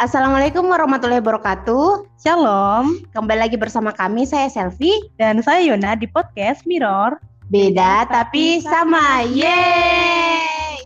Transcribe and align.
Assalamualaikum 0.00 0.64
warahmatullahi 0.64 1.20
wabarakatuh. 1.20 2.08
Shalom, 2.24 3.04
Kembali 3.12 3.36
lagi 3.44 3.60
bersama 3.60 3.92
kami, 3.92 4.24
saya 4.24 4.48
Selfie. 4.48 4.96
dan 5.20 5.44
saya 5.44 5.60
Yona 5.60 5.92
di 5.92 6.08
podcast 6.08 6.64
Mirror. 6.64 7.20
Beda 7.52 8.08
tapi 8.08 8.64
sama. 8.64 9.20
Yeay! 9.28 10.80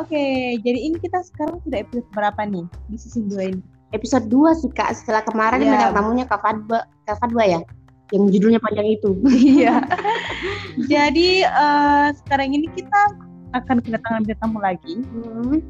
Oke, 0.00 0.56
jadi 0.64 0.88
ini 0.88 0.96
kita 0.96 1.20
sekarang 1.28 1.60
sudah 1.68 1.84
episode 1.84 2.08
berapa 2.16 2.48
nih 2.48 2.64
di 2.88 2.96
season 2.96 3.28
2 3.28 3.44
ini? 3.44 3.60
Episode 3.92 4.24
2 4.32 4.56
sih 4.56 4.72
Kak, 4.72 5.04
setelah 5.04 5.20
kemarin 5.28 5.60
Iya. 5.60 5.68
bintang 5.76 5.92
tamunya 5.92 6.24
Kak 6.24 6.40
Fadba, 6.40 6.88
Kak 7.04 7.20
Fadwa 7.20 7.44
ya? 7.44 7.60
Yang 8.08 8.40
judulnya 8.40 8.60
panjang 8.64 8.88
itu. 8.88 9.10
Iya. 9.36 9.84
jadi 10.96 11.44
eh, 11.44 12.06
sekarang 12.24 12.56
ini 12.56 12.72
kita 12.72 13.20
akan 13.52 13.84
kedatangan 13.84 14.24
bintang 14.24 14.48
tamu 14.48 14.64
lagi. 14.64 15.04
Hmm. 15.12 15.60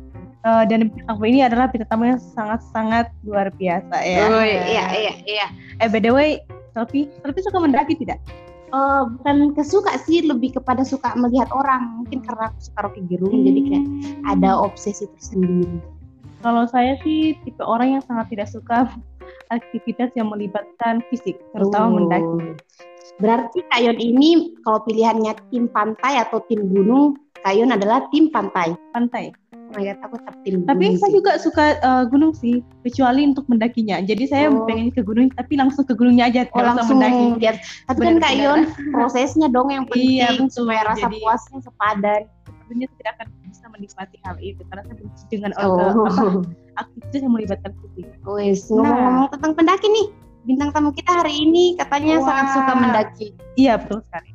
Eh, 0.47 0.65
dan 0.71 0.87
tamu 1.11 1.27
ini 1.27 1.43
adalah 1.43 1.67
bintang 1.67 1.91
tamu 1.91 2.07
yang 2.07 2.23
sangat-sangat 2.23 3.11
luar 3.27 3.51
biasa 3.59 3.97
ya. 3.99 4.31
Oh, 4.31 4.47
iya, 4.47 4.85
iya, 4.95 5.13
iya. 5.27 5.47
Eh, 5.83 5.91
by 5.91 5.99
the 5.99 6.15
way, 6.15 6.39
Selfie, 6.71 7.11
Selfie 7.27 7.43
suka 7.43 7.59
mendaki 7.59 7.99
tidak? 7.99 8.23
Eh, 8.71 9.03
bukan 9.19 9.59
kesuka 9.59 9.99
sih, 10.07 10.23
lebih 10.23 10.55
kepada 10.55 10.87
suka 10.87 11.19
melihat 11.19 11.51
orang. 11.51 11.99
Mungkin 11.99 12.23
karena 12.23 12.55
aku 12.55 12.59
suka 12.63 12.79
Rocky 12.87 13.03
Gerung, 13.11 13.43
jadi 13.43 13.61
kayak 13.67 13.87
ada 14.31 14.55
obsesi 14.55 15.11
tersendiri. 15.19 15.83
Kalau 16.47 16.63
saya 16.71 16.95
sih 17.03 17.35
tipe 17.43 17.67
orang 17.67 17.99
yang 17.99 18.03
sangat 18.07 18.31
tidak 18.31 18.47
suka 18.47 18.87
aktivitas 19.57 20.15
yang 20.15 20.31
melibatkan 20.31 21.03
fisik, 21.11 21.43
terutama 21.51 21.91
Oh. 21.91 21.95
mendaki. 21.99 22.55
Berarti 23.19 23.67
Kayon 23.75 23.99
ini 23.99 24.55
kalau 24.63 24.79
pilihannya 24.87 25.35
tim 25.51 25.67
pantai 25.67 26.23
atau 26.23 26.39
tim 26.47 26.71
gunung, 26.71 27.19
Kayon 27.43 27.75
adalah 27.75 28.07
tim 28.15 28.31
pantai. 28.31 28.75
Pantai. 28.95 29.31
Aku 29.77 30.17
tetap 30.17 30.35
tim 30.41 30.65
Tapi 30.65 30.97
saya 30.97 31.11
sih. 31.11 31.15
juga 31.15 31.33
suka 31.37 31.65
eh, 31.77 32.05
gunung 32.09 32.33
sih, 32.33 32.65
kecuali 32.81 33.25
untuk 33.25 33.45
mendakinya. 33.47 34.01
Jadi 34.01 34.25
saya 34.25 34.49
Oh. 34.49 34.65
pengen 34.65 34.89
ke 34.89 35.01
gunung, 35.01 35.29
tapi 35.31 35.55
langsung 35.55 35.85
ke 35.85 35.93
gunungnya 35.93 36.27
aja, 36.27 36.49
Oh, 36.49 36.57
usah 36.57 36.73
langsung 36.73 36.97
mendaki. 36.97 37.25
lihat. 37.39 37.57
Tapi 37.85 37.99
kan 37.99 38.15
Benar-benar. 38.17 38.25
Kayon 38.27 38.61
prosesnya 38.91 39.47
dong 39.49 39.69
yang 39.69 39.85
penting 39.85 40.17
Iya, 40.17 40.29
betul. 40.33 40.49
supaya 40.51 40.81
rasa 40.87 41.07
Jadi- 41.07 41.21
puasnya 41.21 41.59
sepadan. 41.61 42.21
Tentunya 42.67 42.87
tidak 42.97 43.13
akan 43.15 43.27
bisa 43.47 43.65
menikmati 43.71 44.17
hal 44.25 44.37
itu 44.41 44.63
karena 44.67 44.83
saya 44.83 44.97
benci 44.97 45.25
dengan 45.29 45.51
eh, 45.53 45.63
apa, 45.63 45.85
Oh, 45.95 46.43
aktivitas 46.77 47.21
yang 47.21 47.33
melibatkan 47.33 47.73
fisik. 47.79 48.07
wes 48.25 48.61
Nah. 48.67 48.75
ngomong-ngomong 48.77 49.29
tentang 49.31 49.53
pendaki 49.55 49.87
nih, 49.87 50.07
bintang 50.43 50.71
tamu 50.71 50.91
kita 50.91 51.11
hari 51.11 51.35
ini 51.37 51.75
katanya 51.75 52.19
Wah. 52.19 52.27
sangat 52.27 52.47
suka 52.53 52.73
mendaki. 52.75 53.27
Iya 53.55 53.79
betul 53.79 54.03
sekali. 54.03 54.29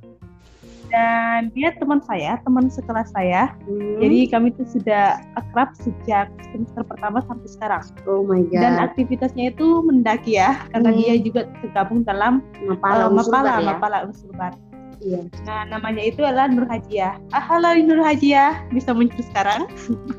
Dan 0.92 1.56
dia 1.56 1.72
teman 1.80 2.04
saya, 2.04 2.36
teman 2.44 2.68
sekelas 2.68 3.16
saya. 3.16 3.56
Hmm. 3.64 4.04
Jadi 4.04 4.28
kami 4.28 4.52
tuh 4.54 4.68
sudah 4.68 5.24
akrab 5.40 5.72
sejak 5.80 6.28
semester 6.52 6.84
pertama 6.84 7.24
sampai 7.24 7.48
sekarang. 7.48 7.82
oh 8.06 8.28
my 8.28 8.44
god. 8.52 8.60
Dan 8.60 8.74
aktivitasnya 8.84 9.56
itu 9.56 9.80
mendaki 9.88 10.36
ya, 10.36 10.60
karena 10.76 10.92
Hmm. 10.92 11.00
dia 11.00 11.14
juga 11.24 11.42
tergabung 11.64 12.04
dalam 12.04 12.44
Mapala, 12.68 13.08
Unsur 13.08 13.32
Mapala, 13.32 13.52
ya. 13.56 13.68
Mapala 13.72 13.98
Unsur 14.04 14.32
Bar. 14.36 14.54
Iya. 15.02 15.26
Nah, 15.50 15.66
namanya 15.66 16.04
itu 16.06 16.22
adalah 16.22 16.46
Nur 16.46 16.70
Hajiah. 16.70 17.18
Ah, 17.34 17.42
halo 17.42 17.74
Nur 17.82 18.06
Hajiah, 18.06 18.62
bisa 18.70 18.94
muncul 18.94 19.26
sekarang? 19.26 19.66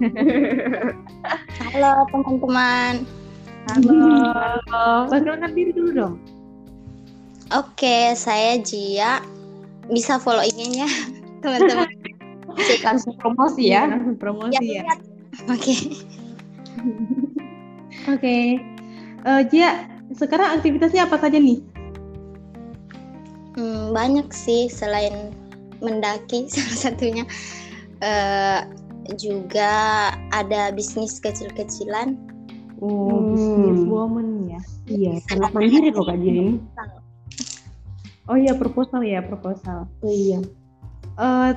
Halo 1.70 2.02
teman-teman. 2.10 3.06
Halo. 3.70 5.06
Perkenalkan 5.12 5.54
diri 5.54 5.70
dulu 5.70 5.90
dong. 5.94 6.14
Oke, 7.54 8.16
saya 8.18 8.58
Jia. 8.58 9.22
Bisa 9.92 10.16
follow 10.16 10.40
IG-nya 10.40 10.88
teman-teman. 11.44 11.86
Langsung 12.82 13.14
promosi 13.20 13.68
ya. 13.68 13.86
Langsung 13.92 14.16
promosi 14.16 14.64
ya. 14.64 14.82
lihat. 14.82 14.98
Oke. 15.52 15.74
Oke. 18.08 18.36
Eh, 19.22 19.42
Jia, 19.52 19.86
sekarang 20.16 20.58
aktivitasnya 20.58 21.06
apa 21.06 21.20
saja 21.20 21.36
nih? 21.38 21.60
Hmm, 23.52 23.92
banyak 23.92 24.32
sih 24.32 24.72
selain 24.72 25.36
mendaki 25.84 26.48
salah 26.52 26.76
satunya. 26.90 27.24
Eh, 28.02 28.60
juga 29.20 29.72
ada 30.32 30.72
bisnis 30.72 31.20
kecil-kecilan. 31.20 32.16
Oh, 32.82 33.22
Hmm. 33.22 33.30
business 33.30 33.82
woman 33.86 34.28
ya. 34.50 34.60
Iya, 34.90 35.12
sangat 35.30 35.54
mandiri 35.54 35.94
loh 35.94 36.02
Kak 36.02 36.18
Jia 36.18 36.32
ini. 36.34 36.54
Oh 38.30 38.38
iya, 38.38 38.54
proposal 38.54 39.02
ya, 39.02 39.18
proposal. 39.22 39.90
Oh 40.02 40.12
iya. 40.12 40.38
Eh, 41.18 41.50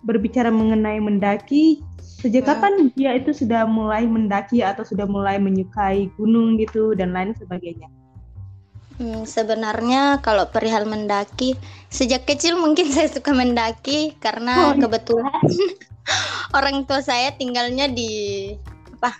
berbicara 0.00 0.48
mengenai 0.48 0.96
mendaki, 0.96 1.84
sejak 2.00 2.48
Hmm. 2.48 2.50
kapan 2.56 2.72
dia 2.96 3.12
itu 3.16 3.36
sudah 3.36 3.68
mulai 3.68 4.08
mendaki 4.08 4.64
atau 4.64 4.80
sudah 4.80 5.04
mulai 5.04 5.36
menyukai 5.36 6.08
gunung 6.16 6.56
gitu 6.56 6.96
dan 6.96 7.12
lain 7.12 7.36
sebagainya? 7.36 7.88
Hmm, 9.00 9.24
sebenarnya 9.24 10.20
kalau 10.20 10.44
perihal 10.48 10.84
mendaki, 10.84 11.56
sejak 11.88 12.28
kecil 12.28 12.56
mungkin 12.60 12.88
saya 12.96 13.08
suka 13.08 13.32
mendaki 13.32 14.16
karena 14.20 14.72
Oh, 14.72 14.76
iya. 14.76 14.80
kebetulan 14.84 15.40
orang 16.58 16.84
tua 16.88 17.00
saya 17.04 17.32
tinggalnya 17.36 17.88
di 17.88 18.10
apa? 19.00 19.16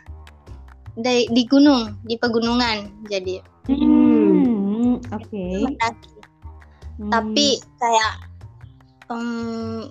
Di, 0.97 1.29
di 1.33 1.43
gunung, 1.49 1.97
di 2.05 2.17
pegunungan. 2.21 3.05
Jadi 3.09 3.41
Hmm, 3.71 4.99
oke. 5.01 5.45
mendaki. 5.65 6.19
Hmm. 7.00 7.09
Tapi 7.09 7.65
kayak 7.81 8.15
em, 9.09 9.88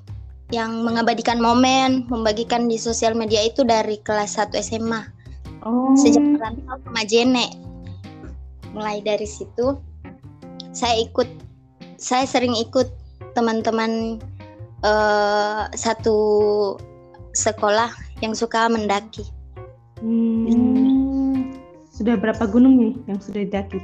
yang 0.53 0.85
mengabadikan 0.85 1.41
momen, 1.41 2.05
membagikan 2.09 2.69
di 2.69 2.77
sosial 2.77 3.17
media 3.17 3.41
itu 3.45 3.65
dari 3.65 3.97
kelas 4.05 4.37
1 4.37 4.53
SMA 4.61 5.01
oh, 5.65 5.97
sejak 5.97 6.21
merantau 6.21 6.77
ke 6.81 6.89
Majene. 6.93 7.49
Mulai 8.73 9.01
dari 9.01 9.25
situ 9.25 9.77
saya 10.69 11.01
ikut 11.01 11.25
saya 11.97 12.29
sering 12.29 12.53
ikut 12.53 12.87
teman-teman 13.33 14.21
eh, 14.85 15.63
satu 15.73 16.17
sekolah 17.33 17.89
yang 18.21 18.37
suka 18.37 18.69
mendaki. 18.69 19.25
Hmm, 19.99 21.51
sudah 21.91 22.15
berapa 22.15 22.47
gunung 22.47 22.79
nih 22.79 22.93
yang 23.11 23.19
sudah 23.19 23.43
didaki? 23.43 23.79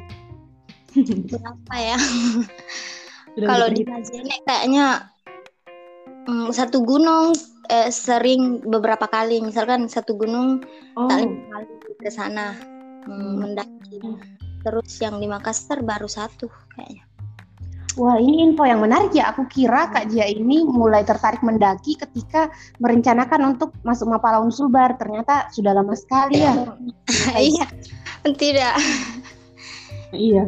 Berapa 1.28 1.76
ya? 1.76 1.98
Kalau 3.44 3.68
di? 3.68 3.84
Majene 3.84 4.36
kayaknya 4.48 5.12
mm, 6.28 6.56
satu 6.56 6.84
gunung 6.88 7.36
eh, 7.68 7.92
sering 7.92 8.64
beberapa 8.64 9.06
kali. 9.12 9.44
Misalkan 9.44 9.92
satu 9.92 10.16
gunung 10.16 10.64
oh, 10.96 11.10
tak 11.12 11.28
lima 11.28 11.44
kali 11.52 11.68
ke 12.00 12.12
sana 12.12 12.56
mm, 13.04 13.34
mendaki. 13.44 14.00
Terus 14.66 14.92
yang 15.04 15.20
di 15.22 15.28
Makassar 15.28 15.84
baru 15.84 16.08
satu 16.08 16.48
kayaknya. 16.74 17.06
Wah 17.96 18.20
ini 18.20 18.44
info 18.44 18.68
yang 18.68 18.84
menarik 18.84 19.16
ya. 19.16 19.32
Aku 19.32 19.48
kira 19.48 19.88
Kak 19.88 20.12
Jia 20.12 20.28
ini 20.28 20.68
mulai 20.68 21.08
tertarik 21.08 21.40
mendaki 21.40 21.96
ketika 21.96 22.52
merencanakan 22.84 23.56
untuk 23.56 23.72
masuk 23.88 24.12
Mapala 24.12 24.44
Unsur 24.44 24.68
Bar. 24.68 25.00
Ternyata 25.00 25.48
sudah 25.56 25.72
lama 25.72 25.96
sekali 25.96 26.44
ya. 26.44 26.54
Iya, 27.40 27.66
tidak. 28.36 28.76
Iya. 30.12 30.44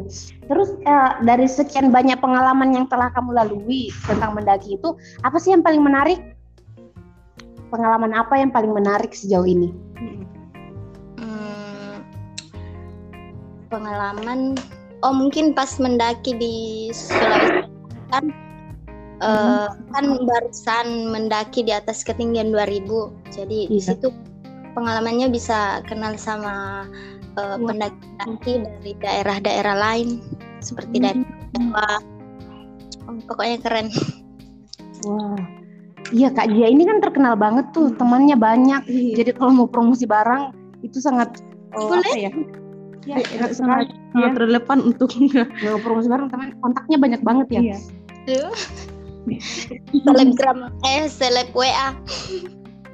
Terus 0.48 0.70
eh, 0.88 1.12
dari 1.28 1.48
sekian 1.48 1.92
banyak 1.92 2.24
pengalaman 2.24 2.72
yang 2.72 2.86
telah 2.88 3.12
kamu 3.12 3.36
lalui 3.36 3.92
tentang 4.08 4.32
mendaki 4.32 4.80
itu, 4.80 4.96
apa 5.24 5.36
sih 5.38 5.52
yang 5.52 5.64
paling 5.64 5.84
menarik? 5.84 6.24
Pengalaman 7.68 8.16
apa 8.16 8.40
yang 8.40 8.52
paling 8.56 8.72
menarik 8.72 9.12
sejauh 9.12 9.44
ini? 9.44 9.76
Hmm, 11.20 12.00
pengalaman, 13.68 14.56
oh 15.04 15.12
mungkin 15.12 15.52
pas 15.52 15.76
mendaki 15.76 16.32
di 16.40 16.56
Sulawesi 16.96 17.68
kan, 18.08 18.32
eh, 19.20 19.68
kan 19.68 20.06
barusan 20.24 21.12
mendaki 21.12 21.68
di 21.68 21.76
atas 21.76 22.08
ketinggian 22.08 22.56
2000, 22.56 23.12
jadi 23.36 23.68
di 23.68 23.84
Iya. 23.84 24.00
situ 24.00 24.16
pengalamannya 24.72 25.28
bisa 25.28 25.84
kenal 25.92 26.16
sama 26.16 26.88
eh, 27.36 27.58
Wah. 27.60 27.68
pendaki-pendaki 27.68 28.54
dari 28.64 28.92
daerah-daerah 29.04 29.76
lain 29.76 30.24
seperti 30.68 31.00
dari 31.00 31.22
Jawa. 31.56 32.04
Oh, 33.08 33.16
pokoknya 33.32 33.58
keren. 33.64 33.88
Wah. 35.08 35.40
Iya 36.12 36.32
Kak 36.32 36.48
Jia 36.56 36.72
ini 36.72 36.88
kan 36.88 37.04
terkenal 37.04 37.36
banget 37.36 37.68
tuh, 37.76 37.92
temannya 37.96 38.36
banyak. 38.40 38.84
Iya. 38.88 39.24
Jadi 39.24 39.32
kalau 39.36 39.52
mau 39.64 39.68
promosi 39.68 40.08
barang 40.08 40.56
itu 40.84 41.00
sangat 41.04 41.40
oh, 41.76 41.92
Boleh. 41.92 42.04
apa 42.04 42.20
ya? 42.20 42.32
Ya, 43.08 43.16
enak 43.40 43.56
sangat, 43.56 43.88
sekali. 43.88 44.12
sangat 44.12 44.34
relevan 44.44 44.78
untuk 44.84 45.16
Mau 45.64 45.80
promosi 45.80 46.08
barang 46.12 46.28
teman 46.28 46.52
kontaknya 46.60 46.98
banyak 47.00 47.22
banget 47.24 47.48
ya. 47.52 47.62
Iya. 47.64 47.78
Selebgram, 50.08 50.72
eh 50.88 51.08
seleb 51.12 51.52
WA. 51.52 51.92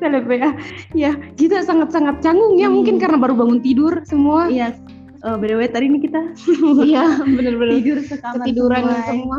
Seleb 0.02 0.26
ya. 0.30 0.50
Ya, 0.94 1.12
kita 1.38 1.62
sangat-sangat 1.62 2.26
canggung 2.26 2.58
ya 2.58 2.70
Hmm. 2.70 2.82
mungkin 2.82 2.98
karena 2.98 3.18
baru 3.22 3.38
bangun 3.38 3.62
tidur 3.62 3.94
semua. 4.06 4.50
Iya. 4.50 4.74
Eh, 5.24 5.36
by 5.40 5.48
the 5.48 5.56
way, 5.56 5.68
tadi 5.68 5.88
ini 5.88 6.04
kita 6.04 6.20
Iya, 6.84 7.04
bener-bener 7.40 7.80
tidur 7.80 7.98
sekamar 8.04 8.44
ketiduran 8.44 8.84
semua. 8.84 9.04
semua. 9.08 9.38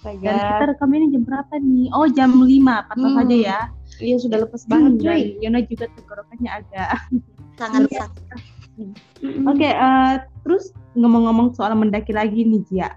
Dan 0.00 0.16
kita 0.40 0.64
rekam 0.66 0.90
ini 0.96 1.06
jam 1.12 1.22
berapa 1.28 1.54
nih? 1.60 1.84
Oh 1.92 2.08
jam 2.08 2.32
5, 2.32 2.88
patah 2.88 3.04
Hmm. 3.04 3.18
saja 3.20 3.36
ya. 3.36 3.58
Iya 4.00 4.16
sudah 4.16 4.38
lepas 4.40 4.64
banget 4.64 4.96
Dan 4.96 5.04
coy. 5.04 5.20
Yona 5.38 5.60
juga 5.60 5.84
tenggorokannya 5.92 6.50
agak 6.50 6.88
sangat 7.60 7.84
sangat 7.92 8.40
Mm-mm. 9.20 9.44
Oke, 9.44 9.68
eh, 9.68 10.12
terus 10.40 10.72
ngomong-ngomong 10.96 11.52
soal 11.52 11.76
mendaki 11.76 12.16
lagi 12.16 12.40
nih, 12.40 12.64
Jia. 12.64 12.88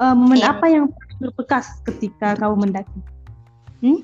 Eh, 0.00 0.14
momen 0.16 0.40
Iya. 0.40 0.56
apa 0.56 0.64
yang 0.72 0.88
berbekas 1.20 1.84
ketika 1.84 2.32
kamu 2.40 2.56
mendaki? 2.64 2.98
Hmm, 3.84 4.00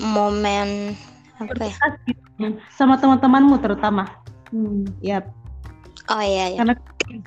momen 0.00 0.96
apa 1.36 1.44
ya? 1.44 1.76
Berbekas 1.76 1.92
gitu. 2.08 2.20
Sama 2.72 2.96
teman-temanmu 2.96 3.60
terutama. 3.60 4.08
Hmm. 4.48 4.88
Ya, 4.98 5.28
Oh 6.10 6.22
iya 6.22 6.58
ya. 6.58 6.58
karena 6.66 6.74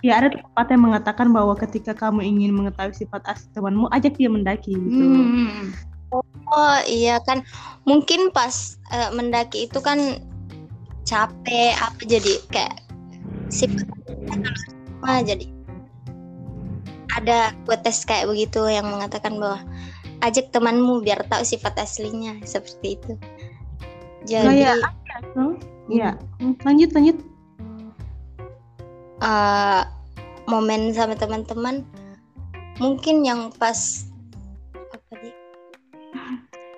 ya 0.03 0.13
ada 0.19 0.27
tempat 0.35 0.67
yang 0.75 0.83
mengatakan 0.83 1.27
bahwa 1.31 1.55
ketika 1.55 1.95
kamu 1.95 2.19
ingin 2.19 2.51
mengetahui 2.51 2.91
sifat 2.91 3.23
asli 3.31 3.47
temanmu, 3.55 3.87
ajak 3.95 4.19
dia 4.19 4.27
mendaki 4.27 4.75
gitu. 4.75 5.03
Hmm. 5.07 5.71
Oh 6.51 6.77
iya 6.85 7.17
kan 7.23 7.41
mungkin 7.87 8.29
pas 8.29 8.77
eh, 8.91 9.09
mendaki 9.15 9.71
itu 9.71 9.79
kan 9.79 10.19
capek 11.07 11.73
apa 11.79 12.01
jadi 12.03 12.33
kayak 12.51 12.75
sifat 13.49 13.87
kalau 15.03 15.21
jadi 15.23 15.45
ada 17.13 17.53
quotes 17.65 18.03
kayak 18.03 18.27
begitu 18.27 18.65
yang 18.67 18.89
mengatakan 18.89 19.37
bahwa 19.37 19.61
ajak 20.23 20.49
temanmu 20.55 21.03
biar 21.03 21.23
tahu 21.27 21.43
sifat 21.43 21.75
aslinya 21.79 22.39
seperti 22.47 22.99
itu. 22.99 23.13
Jadi 24.23 24.63
Kayak 24.63 24.77
Hmm, 25.35 25.59
Iya, 25.91 26.15
Hmm, 26.39 26.55
lanjut 26.63 26.89
lanjut. 26.95 27.17
Eh, 29.23 29.81
momen 30.51 30.91
sama 30.91 31.15
teman-teman 31.15 31.87
mungkin 32.77 33.23
yang 33.23 33.49
pas 33.55 34.05
apa 34.91 35.13
sih? 35.23 35.33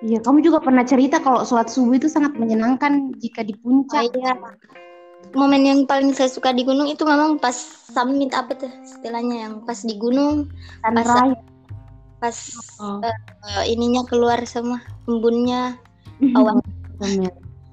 Iya, 0.06 0.18
kamu 0.22 0.44
juga 0.44 0.60
pernah 0.60 0.84
cerita 0.84 1.18
kalau 1.18 1.42
sholat 1.42 1.72
subuh 1.72 1.96
itu 1.96 2.06
sangat 2.06 2.36
menyenangkan 2.36 3.16
jika 3.18 3.42
di 3.42 3.56
puncak. 3.58 4.12
Iya. 4.12 4.36
Momen 5.34 5.66
yang 5.66 5.80
paling 5.90 6.14
saya 6.14 6.30
suka 6.30 6.54
di 6.54 6.62
gunung 6.62 6.86
itu 6.86 7.02
memang 7.02 7.42
pas 7.42 7.56
summit 7.90 8.30
apa 8.30 8.54
tuh 8.54 8.70
istilahnya 8.86 9.48
yang 9.48 9.54
pas 9.66 9.82
di 9.82 9.98
gunung 9.98 10.46
Sunrise. 10.86 11.42
pas 12.22 12.36
Oh. 12.76 13.00
eh, 13.02 13.64
ininya 13.72 14.04
keluar 14.04 14.40
semua 14.44 14.80
embunnya 15.08 15.76
awan. 16.38 16.60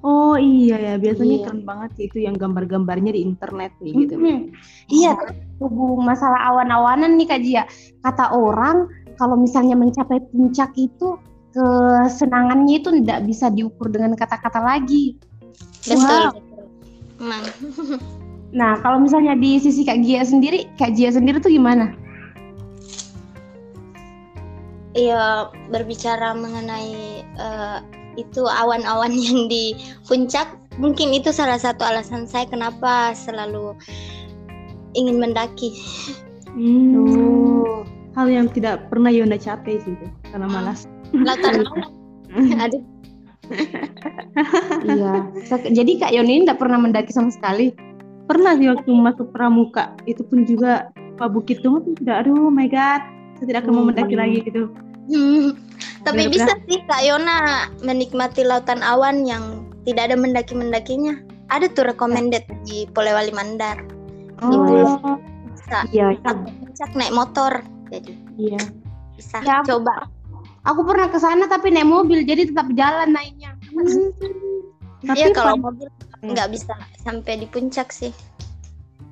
Oh 0.03 0.35
iya 0.35 0.75
ya, 0.75 0.93
biasanya 0.99 1.35
Iya. 1.39 1.45
keren 1.47 1.63
banget 1.63 1.89
sih 1.95 2.05
itu 2.11 2.27
yang 2.27 2.35
gambar-gambarnya 2.35 3.15
di 3.15 3.23
internet 3.23 3.71
kayak 3.79 3.93
gitu. 4.03 4.13
Mhm. 4.19 4.51
Iya, 4.91 5.15
hubung 5.63 6.03
masalah 6.03 6.43
awan-awanan 6.51 7.15
nih 7.15 7.27
Kak 7.31 7.39
Jia. 7.39 7.63
Kata 8.03 8.35
orang 8.35 8.91
kalau 9.15 9.39
misalnya 9.39 9.79
mencapai 9.79 10.19
puncak 10.27 10.75
itu 10.75 11.15
kesenangannya 11.55 12.83
itu 12.83 12.89
tidak 12.99 13.19
bisa 13.29 13.47
diukur 13.47 13.87
dengan 13.87 14.11
kata-kata 14.19 14.59
lagi. 14.59 15.15
Betul. 15.87 16.35
Wow. 16.35 16.35
Emang. 17.23 17.43
Nah, 18.53 18.77
kalau 18.85 19.01
misalnya 19.01 19.33
di 19.33 19.57
sisi 19.57 19.81
Kak 19.81 20.05
Gia 20.05 20.21
sendiri, 20.21 20.69
Kak 20.77 20.93
Gia 20.93 21.09
sendiri 21.09 21.41
tuh 21.41 21.49
gimana? 21.49 21.89
Iya 24.93 25.49
berbicara 25.73 26.37
mengenai 26.37 27.25
eh, 27.25 27.77
itu 28.15 28.43
awan-awan 28.45 29.11
yang 29.27 29.47
di 29.49 29.73
puncak 30.07 30.47
mungkin 30.81 31.13
itu 31.13 31.29
salah 31.29 31.57
satu 31.61 31.85
alasan 31.85 32.25
saya 32.25 32.49
kenapa 32.49 33.13
selalu 33.13 33.77
ingin 34.93 35.17
mendaki. 35.21 35.73
Hmm, 36.53 36.93
Tuh. 36.93 37.81
hal 38.13 38.29
yang 38.29 38.45
tidak 38.53 38.85
pernah 38.93 39.09
Yonda 39.09 39.41
capai 39.41 39.81
sih 39.81 39.97
itu, 39.97 40.05
karena 40.29 40.45
malas. 40.45 40.85
Lautan 41.13 41.65
Aduh, 42.61 42.81
iya. 44.89 45.25
Jadi 45.49 46.01
Kak 46.01 46.13
Yoni 46.13 46.41
ini 46.41 46.43
tidak 46.45 46.61
pernah 46.61 46.81
mendaki 46.81 47.13
sama 47.13 47.29
sekali. 47.29 47.73
Pernah 48.25 48.57
sih 48.57 48.71
waktu 48.71 48.89
masuk 48.89 49.29
pramuka, 49.35 49.93
itu 50.09 50.23
pun 50.25 50.47
juga 50.47 50.89
Pak 51.19 51.29
Bukit 51.29 51.61
tuh 51.61 51.83
sudah, 51.99 52.25
aduh 52.25 52.49
my 52.49 52.65
god, 52.71 53.03
saya 53.37 53.45
tidak 53.53 53.67
akan 53.67 53.73
mau 53.75 53.83
Hmm. 53.85 53.89
mendaki 53.93 54.15
lagi 54.17 54.37
gitu. 54.47 54.71
Hmm, 55.11 55.59
Tapi 56.03 56.27
Benar-benar. 56.27 56.35
bisa 56.35 56.53
sih 56.67 56.79
Kak 56.83 57.01
Yona 57.07 57.37
menikmati 57.79 58.43
lautan 58.43 58.83
awan 58.83 59.23
yang 59.23 59.63
tidak 59.87 60.11
ada 60.11 60.15
mendaki-mendakinya. 60.19 61.15
Ada 61.47 61.71
tuh 61.71 61.87
recommended 61.87 62.43
di 62.67 62.83
Polewali 62.91 63.31
Mandar. 63.31 63.79
Oh, 64.43 64.67
Bisa 65.55 65.87
Iya, 65.95 66.11
Sampai 66.23 66.51
puncak 66.59 66.89
naik 66.95 67.13
motor. 67.15 67.51
Jadi 67.87 68.11
iya. 68.35 68.59
bisa 69.15 69.37
Ya, 69.45 69.63
coba. 69.63 70.09
Aku 70.63 70.83
pernah 70.87 71.07
ke 71.11 71.19
sana 71.19 71.47
tapi 71.47 71.71
naik 71.71 71.87
mobil, 71.87 72.23
jadi 72.23 72.47
tetap 72.51 72.67
jalan 72.75 73.11
naiknya. 73.15 73.55
tapi 75.03 75.19
Iya 75.19 75.35
kalau 75.35 75.59
mobil 75.59 75.87
nggak 76.23 76.49
bisa 76.55 76.71
sampai 77.03 77.43
di 77.43 77.47
puncak 77.51 77.91
sih. 77.91 78.15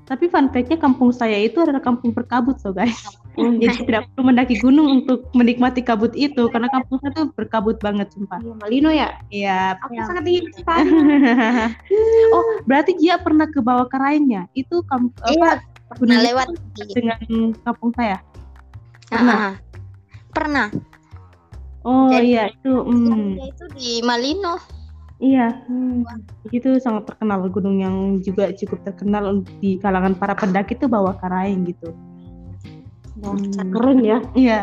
tapi 0.07 0.27
fun 0.27 0.51
fact-nya 0.51 0.75
kampung 0.75 1.15
saya 1.15 1.39
itu 1.39 1.59
adalah 1.63 1.79
kampung 1.79 2.11
berkabut 2.11 2.59
so 2.59 2.71
guys. 2.75 2.99
Jadi 3.37 3.87
tidak 3.87 4.11
perlu 4.11 4.27
mendaki 4.27 4.59
gunung 4.59 4.87
untuk 5.01 5.31
menikmati 5.31 5.79
kabut 5.79 6.11
itu 6.19 6.51
karena 6.51 6.67
kampung 6.67 6.99
saya 6.99 7.15
tuh 7.15 7.25
berkabut 7.31 7.79
banget 7.79 8.11
sumpah. 8.11 8.43
Iya, 8.43 8.53
Malino 8.59 8.89
ya. 8.91 9.07
Iya. 9.31 9.59
Aku 9.79 9.95
sangat 10.03 10.23
ingin 10.27 10.51
sana. 10.67 10.83
oh, 12.35 12.43
berarti 12.67 12.91
Gia 12.99 13.15
pernah 13.23 13.47
ke 13.47 13.63
bawah 13.63 13.87
karaengnya. 13.87 14.51
Itu 14.51 14.83
kamp 14.83 15.15
apa 15.23 15.31
Iya, 15.31 15.51
pernah 15.87 15.95
gunung 15.95 16.21
lewat 16.27 16.47
dengan 16.91 17.19
kampung 17.63 17.91
saya. 17.95 18.17
Pernah. 19.07 19.35
Ah, 19.35 19.47
ah. 19.47 19.55
Pernah. 20.31 20.67
Oh 21.81 22.11
Jadi- 22.13 22.35
iya 22.37 22.43
itu 22.51 22.71
hmm, 22.77 23.41
itu 23.41 23.65
di 23.73 23.89
Malino. 24.05 24.61
iya 25.17 25.65
Hmm. 25.65 26.01
itu 26.53 26.77
sangat 26.81 27.09
terkenal 27.09 27.45
gunung 27.49 27.77
yang 27.81 28.21
juga 28.21 28.49
cukup 28.53 28.85
terkenal 28.85 29.41
di 29.61 29.77
kalangan 29.81 30.13
para 30.17 30.33
pendaki 30.37 30.77
itu 30.77 30.85
bawah 30.85 31.13
karaeng 31.17 31.65
gitu. 31.65 31.89
Keren 33.71 33.99
ya. 34.01 34.17
Iya. 34.33 34.59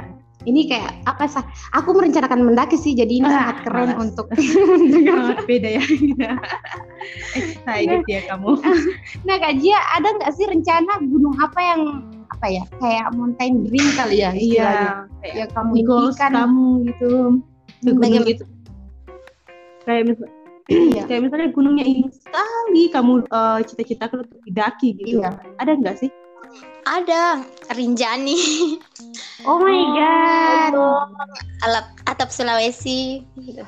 Ini 0.47 0.71
kayak 0.71 1.03
apa 1.05 1.27
sih? 1.27 1.43
Aku 1.75 1.93
merencanakan 1.93 2.47
mendaki 2.47 2.79
sih, 2.79 2.95
jadi 2.95 3.11
ini 3.11 3.27
Ah, 3.27 3.53
sangat 3.53 3.57
keren 3.67 3.89
malas. 3.91 4.03
untuk 4.07 4.27
Sangat 4.95 5.39
beda 5.45 5.69
ya. 5.77 5.83
Excited 7.35 8.03
ya 8.07 8.21
kamu. 8.27 8.57
Nah 9.27 9.37
Kak 9.37 9.55
Jia, 9.59 9.79
ada 9.93 10.09
nggak 10.09 10.33
sih 10.33 10.47
rencana 10.47 11.03
gunung 11.05 11.35
apa 11.37 11.59
yang 11.61 11.81
apa 12.31 12.47
ya 12.49 12.63
kayak 12.79 13.07
mountain 13.13 13.67
dream 13.67 13.89
kali 13.99 14.23
ya 14.23 14.31
Iya. 14.31 14.71
yang 15.27 15.51
kamu 15.51 15.73
impikan 15.83 16.31
kamu 16.33 16.67
gitu. 16.87 17.11
Ke 17.83 17.91
gunung 17.93 18.25
gitu. 18.25 18.45
Kayak 19.83 20.03
misal, 20.07 20.29
Iya. 20.69 21.03
kayak 21.09 21.21
misalnya 21.25 21.49
gunungnya 21.51 21.85
ingin 21.85 22.09
sekali 22.15 22.83
kamu 22.89 23.13
eh, 23.27 23.59
cita-citakan 23.67 24.23
untuk 24.23 24.41
didaki 24.45 24.95
gitu. 24.97 25.19
Iya. 25.19 25.35
Ada 25.59 25.73
nggak 25.77 25.97
sih? 25.99 26.11
Ada 26.89 27.45
Rinjani. 27.77 28.41
Oh 29.45 29.61
my 29.61 29.83
god, 29.95 30.73
Alap 31.63 31.87
atap 32.09 32.33
Sulawesi. 32.33 33.23
Gitu. 33.37 33.63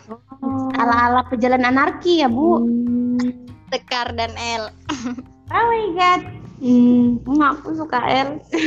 ala-ala 0.80 1.28
pejalan 1.28 1.68
anarki 1.68 2.24
ya 2.24 2.28
Bu. 2.32 2.64
Hmm. 2.64 3.20
Tekar 3.70 4.16
dan 4.16 4.32
L. 4.38 4.72
Oh 5.50 5.66
my 5.66 5.86
god, 5.98 6.22
Hmm. 6.60 7.16
Hmm, 7.24 7.40
aku 7.40 7.72
suka 7.72 7.98
L. 8.06 8.36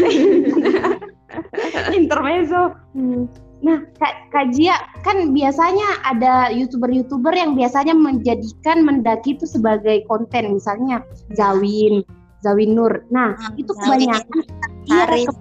Intermezzo. 1.98 2.74
Hmm. 2.98 3.29
Nah, 3.63 3.79
Kak, 3.95 4.27
Kak 4.36 4.51
Jia, 4.51 4.75
kan 5.07 5.31
biasanya 5.31 6.03
ada 6.03 6.51
youtuber-youtuber 6.51 7.31
yang 7.31 7.55
biasanya 7.55 7.95
menjadikan 7.95 8.83
mendaki 8.83 9.39
itu 9.39 9.48
sebagai 9.48 10.03
konten, 10.12 10.60
misalnya 10.60 11.00
Zawin, 11.31 12.03
Zawin 12.44 12.76
Nur. 12.76 13.08
Nah, 13.08 13.34
itu 13.56 13.72
Zawin 13.72 14.12
kebanyakan 14.12 14.38
iya, 14.86 15.04
ke- 15.08 15.40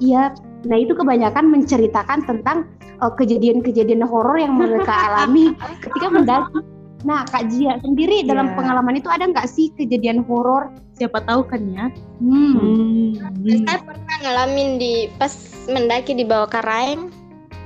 iya. 0.00 0.22
Nah, 0.64 0.76
itu 0.76 0.92
kebanyakan 0.92 1.52
menceritakan 1.52 2.24
tentang 2.24 2.68
uh, 3.00 3.12
kejadian-kejadian 3.12 4.04
horor 4.04 4.40
yang 4.40 4.56
mereka 4.56 4.92
alami 5.08 5.52
ketika 5.84 6.08
mendaki. 6.08 6.60
Nah, 7.00 7.24
Kak 7.24 7.48
Jia 7.48 7.80
sendiri 7.80 8.28
dalam 8.28 8.52
Iya. 8.52 8.56
pengalaman 8.60 9.00
itu 9.00 9.08
ada 9.08 9.24
nggak 9.24 9.48
sih 9.48 9.72
kejadian 9.72 10.20
horor? 10.28 10.68
Siapa 11.00 11.24
tahu 11.24 11.48
kan 11.48 11.64
ya. 11.72 11.88
Hmm. 12.20 12.60
Hmm. 12.60 13.64
Saya 13.64 13.80
pernah 13.80 14.16
ngalamin 14.20 14.76
di 14.76 15.08
pas 15.16 15.32
mendaki 15.64 16.12
di 16.12 16.28
bawah 16.28 16.44
Karaeng. 16.48 17.08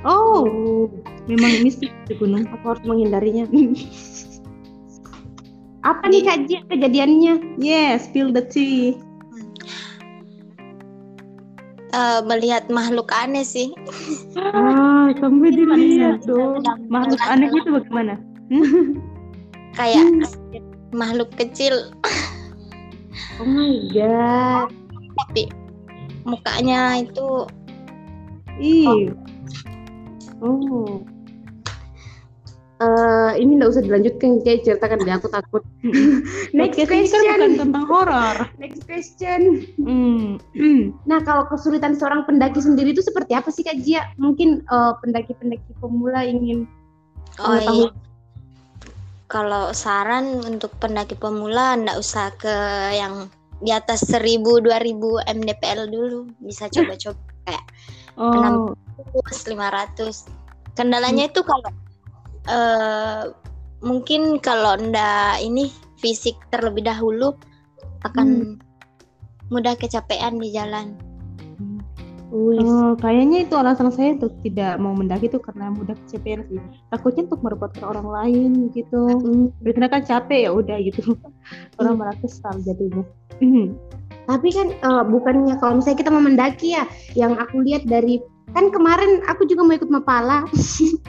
Oh, 0.07 0.47
memang 1.27 1.65
mistik 1.65 1.91
di 2.07 2.15
gunung. 2.15 2.47
Aku 2.47 2.63
harus 2.77 2.83
menghindarinya. 2.87 3.43
Apa 5.85 6.09
nih 6.09 6.25
Kak 6.25 6.49
Jia 6.49 6.59
kejadiannya? 6.65 7.61
Yes, 7.61 8.09
spill 8.09 8.33
the 8.33 8.41
tea. 8.41 8.97
eh, 11.95 12.19
melihat 12.27 12.67
makhluk 12.67 13.07
aneh 13.13 13.45
sih. 13.45 13.71
Ah, 14.35 15.13
kamu 15.15 15.53
dilihat 15.53 16.25
dong. 16.27 16.65
Makhluk 16.89 17.21
aneh 17.23 17.47
itu 17.53 17.69
bagaimana? 17.71 18.13
Kayak 19.79 20.09
makhluk 20.95 21.29
kecil 21.35 21.91
Oh 23.35 23.47
my 23.47 23.75
god. 23.91 24.71
tapi 25.15 25.51
mukanya 26.23 27.03
itu 27.03 27.47
Ih, 28.59 29.11
Oh. 30.39 31.03
Eh, 32.85 33.31
ini 33.41 33.57
nggak 33.57 33.71
usah 33.73 33.83
dilanjutkan 33.83 34.45
kayak 34.45 34.61
ceritakan 34.61 35.01
deh 35.01 35.15
aku 35.17 35.27
takut. 35.33 35.63
Next 36.57 36.77
Podcast 36.77 36.91
ini 36.93 37.07
kan 37.09 37.17
bukan 37.17 37.39
question. 37.41 37.57
tentang 37.57 37.85
horor. 37.89 38.35
Next 38.61 38.81
question. 38.85 39.41
Hmm. 39.81 40.37
hmm. 40.53 40.81
Nah, 41.09 41.19
kalau 41.25 41.49
kesulitan 41.49 41.97
seorang 41.97 42.25
pendaki 42.29 42.61
sendiri 42.61 42.93
itu 42.93 43.01
seperti 43.01 43.33
apa 43.33 43.49
sih 43.49 43.65
Kak 43.65 43.81
Jia? 43.81 44.13
Mungkin 44.21 44.61
eh, 44.63 44.93
pendaki-pendaki 45.01 45.73
pemula 45.81 46.21
ingin 46.21 46.69
Oh 47.41 47.57
iya. 47.59 47.91
Kalau 49.25 49.73
saran 49.73 50.45
untuk 50.45 50.71
pendaki 50.77 51.17
pemula 51.17 51.75
ndak 51.75 51.97
usah 51.99 52.31
ke 52.37 52.55
yang 52.93 53.27
di 53.59 53.73
atas 53.73 54.05
1000 54.07 54.61
2000 54.61 55.25
mdpl 55.25 55.81
dulu. 55.89 56.29
Bisa 56.39 56.69
coba-coba 56.73 57.19
kayak 57.49 57.65
Oh, 58.15 58.71
500. 59.11 59.51
Kendalanya 60.75 61.27
itu 61.27 61.43
kalau 61.43 61.67
eh 62.45 63.21
mungkin 63.85 64.41
kalau 64.41 64.77
ndak 64.77 65.41
ini 65.41 65.69
fisik 65.99 66.37
terlebih 66.49 66.85
dahulu 66.85 67.33
akan 68.05 68.59
mudah 69.49 69.77
kecapean 69.77 70.41
di 70.41 70.53
jalan. 70.53 70.97
Oh, 72.35 72.97
kayaknya 72.99 73.47
itu 73.47 73.55
alasan 73.55 73.93
saya 73.95 74.17
untuk 74.19 74.35
tidak 74.43 74.75
mau 74.81 74.91
mendaki 74.91 75.31
itu 75.31 75.39
karena 75.39 75.71
mudah 75.71 75.95
kecapean 76.03 76.43
sih. 76.51 76.59
Takutnya 76.91 77.31
untuk 77.31 77.39
merepotkan 77.45 77.85
orang 77.85 78.07
lain 78.11 78.51
gitu. 78.75 79.07
Hmm. 79.07 79.55
Biasanya 79.63 79.87
kan 79.87 80.01
capek 80.03 80.49
ya 80.49 80.51
udah 80.51 80.77
gitu. 80.83 81.15
Orang 81.79 81.95
malah 81.95 82.17
kesal 82.19 82.59
jadinya. 82.65 83.07
Hmm. 83.39 83.77
Tapi 84.25 84.49
kan 84.51 84.67
eh, 84.73 85.03
bukannya 85.07 85.55
kalau 85.63 85.79
misalnya 85.79 86.01
kita 86.01 86.11
mau 86.11 86.23
mendaki 86.25 86.75
ya, 86.75 86.83
yang 87.15 87.39
aku 87.39 87.61
lihat 87.63 87.87
dari 87.87 88.19
kan 88.55 88.71
kemarin 88.71 89.19
aku 89.25 89.43
juga 89.43 89.61
mau 89.61 89.75
ikut 89.75 89.89
Mapala. 89.89 90.47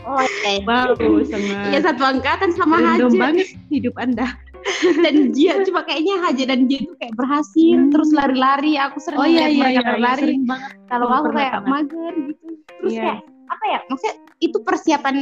Oh 0.02 0.22
iya. 0.44 0.62
Bagus 0.62 1.26
Ya 1.26 1.34
sangat. 1.34 1.82
satu 1.84 2.02
angkatan 2.04 2.50
sama 2.52 2.78
Random 2.78 3.10
Haja 3.10 3.18
banget 3.20 3.48
hidup 3.68 3.94
Anda. 3.96 4.38
dan 5.02 5.30
Jia 5.30 5.62
cuma 5.62 5.82
kayaknya 5.82 6.18
Haja 6.20 6.42
dan 6.44 6.66
Jia 6.66 6.78
itu 6.80 6.94
kayak 6.96 7.14
berhasil 7.14 7.74
Hmm. 7.76 7.90
terus 7.90 8.10
lari-lari 8.10 8.74
aku 8.76 8.98
sering 8.98 9.18
Oh 9.18 9.26
iya 9.26 9.46
iya 9.46 9.62
mereka 9.64 9.82
iya, 9.84 9.98
lari 9.98 10.22
sering 10.24 10.42
banget. 10.44 10.70
kalau 10.86 11.06
Aku 11.08 11.30
kayak 11.32 11.52
banget. 11.56 11.66
mager 11.68 12.12
gitu 12.24 12.46
terus 12.76 12.92
Iya. 12.92 13.02
kayak 13.02 13.20
apa 13.46 13.64
ya 13.64 13.78
maksudnya 13.84 14.14
itu 14.38 14.58
persiapan 14.60 15.14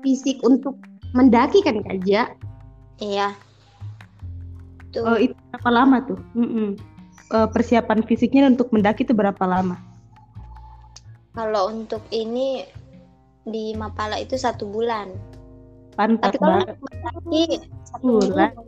fisik 0.00 0.38
untuk 0.42 0.74
mendaki 1.12 1.58
kan 1.60 1.78
Kak 1.80 1.98
Jia 2.02 2.24
Iya. 2.98 3.34
Tuh. 4.92 5.02
Oh, 5.04 5.16
itu 5.16 5.34
berapa 5.50 5.70
lama 5.72 5.96
tuh? 6.04 6.20
Mm-mm. 6.34 6.78
Eh, 7.28 7.48
persiapan 7.48 8.04
fisiknya 8.04 8.46
untuk 8.46 8.70
mendaki 8.70 9.02
itu 9.02 9.10
berapa 9.12 9.40
lama? 9.42 9.80
Kalau 11.32 11.72
untuk 11.72 12.04
ini 12.12 12.60
di 13.48 13.72
Mapala 13.72 14.20
itu 14.20 14.36
satu 14.36 14.68
bulan. 14.68 15.10
Pantas 15.96 16.32
Tapi 16.32 16.36
kalau 16.40 16.60
banget. 16.60 16.76
mendaki 16.80 17.42
satu 17.84 18.04
Bulan. 18.20 18.28
minggu 18.28 18.60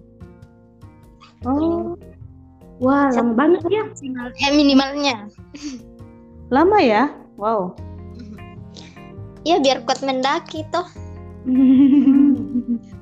Oh, 1.45 1.93
wah 2.81 3.13
lama 3.13 3.33
banget 3.37 3.61
ya 3.69 3.85
maksimal. 3.85 4.33
Eh 4.41 4.51
minimalnya. 4.57 5.29
lama 6.49 6.79
ya? 6.81 7.13
Wow. 7.37 7.77
Ya 9.45 9.61
biar 9.61 9.85
kuat 9.85 10.01
mendaki 10.01 10.65
toh. 10.73 10.89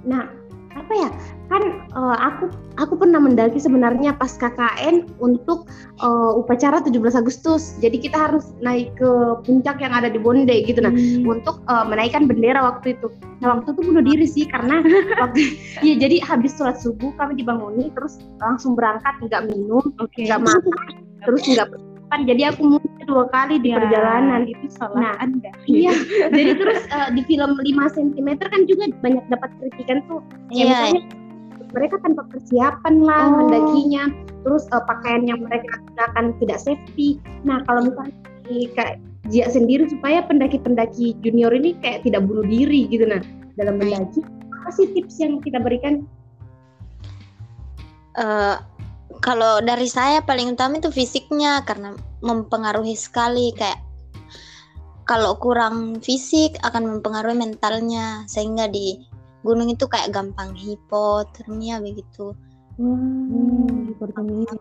Nah, 0.03 0.27
apa 0.77 0.93
ya? 0.93 1.09
Kan 1.53 1.63
eh, 1.85 2.17
aku 2.21 2.45
aku 2.81 2.95
pernah 2.97 3.21
mendaki 3.21 3.61
sebenarnya 3.61 4.17
pas 4.17 4.33
KKN 4.37 5.19
untuk 5.21 5.69
eh, 6.01 6.33
upacara 6.39 6.81
17 6.81 6.97
Agustus. 7.17 7.77
Jadi 7.79 8.01
kita 8.01 8.31
harus 8.31 8.53
naik 8.65 8.97
ke 8.97 9.11
puncak 9.45 9.81
yang 9.81 9.93
ada 9.93 10.09
di 10.09 10.19
Bonde 10.21 10.65
gitu 10.65 10.81
nah 10.81 10.93
untuk 11.29 11.61
eh, 11.69 11.85
menaikkan 11.87 12.25
bendera 12.25 12.65
waktu 12.65 12.97
itu. 12.97 13.13
Nah, 13.43 13.59
waktu 13.59 13.75
itu 13.75 13.81
bunuh 13.83 14.05
diri 14.07 14.27
sih 14.27 14.47
karena 14.47 14.81
waktu 15.23 15.59
ya 15.83 15.99
jadi 15.99 16.23
habis 16.23 16.55
sholat 16.55 16.79
subuh 16.79 17.11
kami 17.19 17.35
dibanguni 17.37 17.91
terus 17.93 18.23
langsung 18.39 18.79
berangkat 18.79 19.19
nggak 19.19 19.51
minum, 19.51 19.83
nggak 19.99 20.41
makan, 20.41 21.03
terus 21.27 21.43
nggak 21.51 21.92
persiapan. 22.13 22.29
Jadi 22.29 22.43
aku 22.45 22.61
muntah 22.69 23.05
dua 23.09 23.25
kali 23.33 23.57
di 23.61 23.69
Ya, 23.73 23.77
perjalanan. 23.81 24.41
itu 24.45 24.67
salah 24.69 24.99
Nah, 25.01 25.15
Anda. 25.21 25.51
Iya, 25.65 25.93
jadi 26.31 26.53
terus 26.57 26.81
eh, 26.89 27.09
di 27.17 27.23
film 27.25 27.57
5 27.57 27.97
cm 27.97 28.29
kan 28.39 28.61
juga 28.69 28.85
banyak 29.01 29.25
dapat 29.33 29.51
kritikan 29.61 30.05
tuh. 30.07 30.21
Ya, 30.53 30.65
Iya. 30.65 30.67
misalnya 30.69 31.03
mereka 31.73 31.97
tanpa 32.05 32.23
persiapan 32.29 32.95
lah 33.01 33.23
Oh. 33.25 33.33
mendakinya, 33.41 34.03
terus 34.45 34.65
eh, 34.69 34.85
pakaian 34.85 35.23
yang 35.25 35.41
mereka 35.41 35.73
gunakan 35.89 36.25
tidak 36.39 36.59
safety. 36.61 37.17
Nah 37.49 37.65
kalau 37.65 37.89
misalnya 37.89 38.15
di 38.45 38.69
Kak 38.77 39.01
Jia 39.31 39.47
sendiri 39.49 39.87
supaya 39.87 40.21
pendaki-pendaki 40.27 41.15
junior 41.23 41.55
ini 41.55 41.79
kayak 41.79 42.03
tidak 42.03 42.27
bunuh 42.27 42.43
diri 42.43 42.91
gitu 42.91 43.07
nah 43.07 43.23
dalam 43.55 43.79
mendaki, 43.79 44.19
apa 44.51 44.71
sih 44.75 44.91
tips 44.93 45.23
yang 45.23 45.39
kita 45.39 45.63
berikan? 45.63 46.03
Eh, 48.13 48.57
kalau 49.19 49.61
dari 49.61 49.91
saya 49.91 50.23
paling 50.23 50.55
utama 50.55 50.79
itu 50.79 50.89
fisiknya 50.89 51.67
karena 51.67 51.93
mempengaruhi 52.23 52.95
sekali 52.95 53.53
kayak 53.53 53.83
kalau 55.05 55.35
kurang 55.37 55.99
fisik 55.99 56.57
akan 56.63 56.97
mempengaruhi 56.97 57.35
mentalnya 57.35 58.23
sehingga 58.31 58.71
di 58.71 59.03
gunung 59.43 59.69
itu 59.69 59.91
kayak 59.91 60.15
gampang 60.15 60.55
hipotermia 60.55 61.83
begitu. 61.83 62.33
Hmm, 62.79 63.91
hipotermia. 63.91 64.55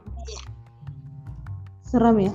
Seram 1.86 2.18
ya? 2.18 2.34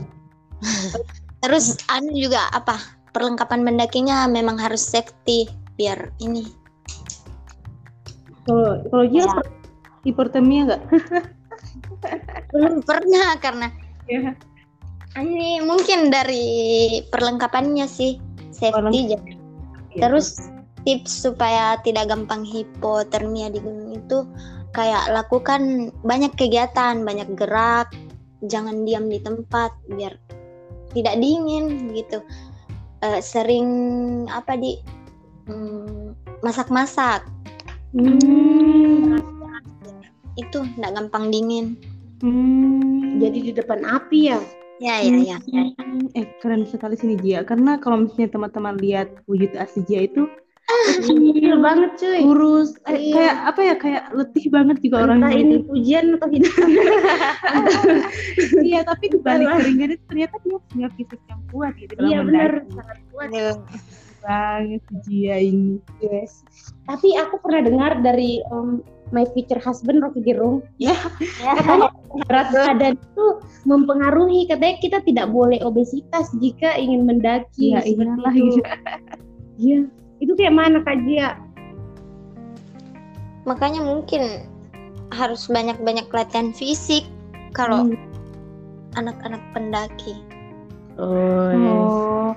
Terus 1.42 1.76
anu 1.90 2.14
juga 2.14 2.46
apa 2.54 2.78
perlengkapan 3.10 3.66
mendakinya 3.66 4.30
memang 4.30 4.56
harus 4.56 4.80
safety 4.80 5.50
biar 5.74 6.14
ini. 6.22 6.46
Kalau 8.46 8.78
kalau 8.88 9.04
Jia 9.10 9.26
Ya. 9.26 9.34
per- 9.34 9.52
hipotermia 10.06 10.60
nggak? 10.70 10.82
Belum 12.54 12.82
pernah 12.82 13.36
karena 13.40 13.68
Iya. 14.06 14.38
ini 15.18 15.58
mungkin 15.64 16.14
dari 16.14 16.46
perlengkapannya 17.10 17.88
sih 17.90 18.22
safety 18.54 19.16
jadi. 19.16 19.32
Terus 19.96 20.38
tips 20.86 21.26
supaya 21.26 21.80
tidak 21.82 22.12
gampang 22.12 22.46
hipotermia 22.46 23.50
di 23.50 23.58
gunung 23.58 23.98
itu 23.98 24.22
kayak 24.70 25.10
lakukan 25.10 25.90
banyak 26.06 26.30
kegiatan, 26.38 27.02
banyak 27.02 27.26
gerak, 27.34 27.90
jangan 28.46 28.86
diam 28.86 29.10
di 29.10 29.18
tempat 29.18 29.72
biar 29.90 30.14
tidak 30.94 31.18
dingin 31.18 31.90
gitu. 31.96 32.22
Eh, 33.02 33.20
sering 33.20 33.68
apa 34.30 34.54
di 34.54 34.78
mm, 35.50 36.40
masak-masak 36.44 37.26
Hmm. 37.96 39.16
itu 40.36 40.58
tidak 40.76 40.92
gampang 40.92 41.32
dingin. 41.32 41.80
Hmm. 42.18 43.16
Jadi 43.16 43.38
di 43.42 43.52
depan 43.52 43.82
api 43.82 44.18
ya? 44.26 44.38
Ya 44.76 45.00
ya 45.00 45.16
ya. 45.16 45.36
ya. 45.42 45.62
Hmm, 45.74 46.06
Eh 46.12 46.24
keren 46.38 46.62
sekali 46.62 46.94
sini 46.94 47.16
Jia 47.16 47.42
karena 47.42 47.76
kalau 47.76 48.02
misalnya 48.02 48.28
teman-teman 48.30 48.76
lihat 48.76 49.08
wujud 49.24 49.50
asli 49.54 49.80
Jia 49.82 50.04
itu 50.04 50.26
Kecil 50.66 51.62
banget 51.62 51.94
cuy. 51.94 52.18
kurus 52.20 52.74
eh, 52.84 52.98
Iya. 52.98 53.12
kayak 53.14 53.36
apa 53.46 53.60
ya 53.62 53.74
kayak 53.78 54.02
letih 54.12 54.44
banget 54.50 54.76
juga 54.80 54.94
Entah 54.98 55.06
orangnya 55.08 55.30
ini 55.32 55.54
itu. 55.56 55.64
pujian 55.64 56.04
atau 56.12 56.28
tidak. 56.28 56.52
iya 58.62 58.78
tapi 58.82 59.04
di 59.08 59.18
balik 59.18 59.46
keringan 59.54 59.88
itu 59.94 60.02
ternyata 60.06 60.34
dia 60.42 60.58
punya 60.66 60.86
fisik 60.92 61.20
yang 61.24 61.40
kuat 61.48 61.72
gitu 61.78 61.92
Iya 61.96 62.18
benar, 62.20 62.50
sangat 62.68 62.98
kuat. 63.08 63.28
Aduh. 63.30 63.54
banget 64.18 64.80
si 64.82 64.94
Jia 65.06 65.36
ini 65.38 65.78
Yes. 66.02 66.42
Tapi 66.82 67.14
aku 67.14 67.38
pernah 67.38 67.62
dengar 67.62 67.92
dari 68.02 68.42
um, 68.50 68.82
my 69.14 69.22
future 69.30 69.58
husband 69.62 70.02
Rocky 70.02 70.22
Gerung, 70.22 70.62
Ya. 70.76 70.94
katanya 71.58 71.90
berat 72.26 72.48
badan 72.50 72.94
itu 72.98 73.26
mempengaruhi. 73.62 74.50
Katanya 74.50 74.76
kita 74.82 74.98
tidak 75.02 75.30
boleh 75.30 75.62
obesitas 75.62 76.30
jika 76.38 76.74
ingin 76.74 77.06
mendaki. 77.06 77.70
Iya, 77.74 77.86
seperti 77.86 78.02
iyalah, 78.02 78.34
itu. 78.34 78.44
iya. 78.58 78.74
Iya. 79.56 79.80
Itu 80.18 80.32
kayak 80.34 80.54
mana 80.54 80.80
Kak 80.82 80.96
Jia? 81.04 81.36
Makanya 83.46 83.84
mungkin 83.84 84.48
harus 85.14 85.46
banyak-banyak 85.46 86.10
latihan 86.10 86.50
fisik 86.50 87.06
kalau 87.54 87.86
Hmm. 87.86 87.98
anak-anak 88.98 89.42
pendaki. 89.54 90.16
oh 90.96 92.32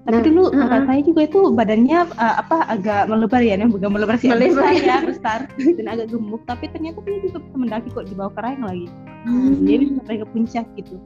tapi 0.00 0.16
Nah, 0.16 0.24
dulu 0.24 0.42
kakak 0.48 0.82
saya 0.88 1.00
juga 1.04 1.20
itu 1.28 1.40
badannya 1.52 1.98
uh, 2.16 2.34
apa 2.40 2.56
agak 2.72 3.02
melebar 3.12 3.42
ya, 3.44 3.60
bukan 3.68 3.90
melebar 3.92 4.16
sih, 4.16 4.32
Melebar. 4.32 4.72
ya, 4.72 5.04
besar 5.12 5.40
dan 5.52 5.86
agak 5.86 6.08
gemuk. 6.08 6.40
Tapi 6.48 6.72
ternyata 6.72 7.04
dia 7.04 7.20
juga 7.20 7.38
bisa 7.44 7.56
mendaki 7.56 7.88
kok 7.92 8.08
di 8.08 8.14
bawah 8.16 8.32
kerang 8.32 8.64
lagi. 8.64 8.88
Hmm. 9.28 9.60
Dia 9.68 9.76
bisa 9.76 9.92
sampai 10.00 10.16
ke 10.24 10.26
puncak 10.32 10.66
gitu. 10.80 10.96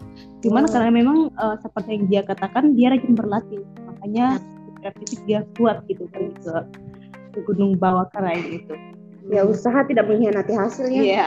Cuman 0.47 0.63
Oh. 0.65 0.71
karena 0.71 0.91
memang 0.95 1.19
uh, 1.43 1.59
seperti 1.59 1.89
yang 1.99 2.05
dia 2.07 2.21
katakan 2.23 2.79
dia 2.79 2.95
rajin 2.95 3.13
berlatih, 3.19 3.63
makanya 3.83 4.39
secara 4.79 4.93
fisik 5.03 5.21
dia 5.27 5.41
kuat 5.59 5.83
gitu 5.91 6.07
pergi 6.15 6.31
ke 6.47 6.55
ke 7.35 7.39
gunung 7.51 7.75
bawah 7.75 8.07
kerang 8.15 8.39
gitu. 8.47 8.79
Ya 9.27 9.43
usaha 9.43 9.83
tidak 9.91 10.07
mengkhianati 10.07 10.55
hasilnya. 10.55 11.01
Iya. 11.03 11.27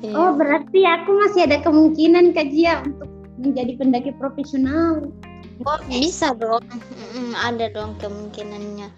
Iya. 0.00 0.14
Oh 0.16 0.32
berarti 0.32 0.80
aku 0.88 1.12
masih 1.12 1.44
ada 1.44 1.60
kemungkinan 1.60 2.32
Kak 2.32 2.48
Jia 2.48 2.80
untuk 2.88 3.08
menjadi 3.36 3.76
pendaki 3.76 4.10
profesional. 4.16 5.12
Oh, 5.60 5.78
bisa 5.86 6.32
dong. 6.34 6.64
Mm, 7.12 7.36
ada 7.36 7.66
dong 7.70 7.96
kemungkinannya. 7.98 8.88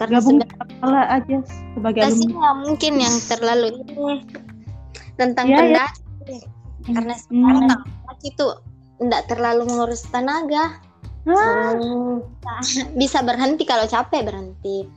karena 0.00 0.16
Gabung 0.16 0.40
kepala 0.40 1.02
aja 1.12 1.44
sebagai 1.76 2.00
alumni. 2.00 2.32
nggak 2.32 2.56
mungkin 2.64 2.92
yang 3.04 3.16
terlalu 3.28 3.66
ini 3.68 4.16
tentang 5.20 5.44
Iya, 5.44 5.60
iya. 5.60 5.60
pendaki 5.60 6.36
karena 6.88 7.14
sekarang 7.20 7.64
Hmm. 7.68 7.84
pendaki 7.84 8.28
itu 8.32 8.46
enggak 8.96 9.22
terlalu 9.28 9.62
mengurus 9.68 10.08
tenaga 10.08 10.80
Oh, 11.28 12.24
bisa 12.96 13.20
berhenti 13.20 13.68
kalau 13.68 13.84
capek 13.84 14.24
berhenti 14.24 14.88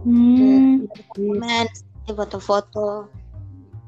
Hmm. 0.00 0.88
komen 1.12 1.68
foto-foto 2.08 3.12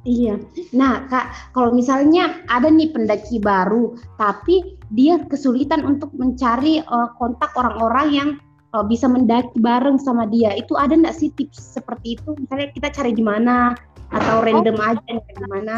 iya. 0.06 0.34
Nah, 0.74 1.06
Kak, 1.10 1.54
kalau 1.54 1.74
misalnya 1.74 2.42
ada 2.50 2.70
nih 2.70 2.90
pendaki 2.94 3.42
baru, 3.42 3.96
tapi 4.18 4.78
dia 4.94 5.18
kesulitan 5.26 5.82
untuk 5.86 6.10
mencari 6.14 6.82
eh, 6.82 7.08
kontak 7.18 7.54
orang-orang 7.58 8.08
yang 8.10 8.28
eh, 8.74 8.84
bisa 8.86 9.06
mendaki 9.10 9.58
bareng 9.58 9.98
sama 9.98 10.26
dia, 10.30 10.54
itu 10.54 10.76
ada 10.78 10.94
nggak 10.94 11.16
sih 11.16 11.30
tips 11.34 11.78
seperti 11.78 12.20
itu? 12.20 12.34
Misalnya 12.38 12.68
kita 12.74 12.88
cari 12.94 13.12
di 13.14 13.24
mana 13.24 13.74
atau 14.08 14.40
random 14.40 14.76
aja 14.80 15.04
nih 15.04 15.34
di 15.36 15.46
mana? 15.52 15.74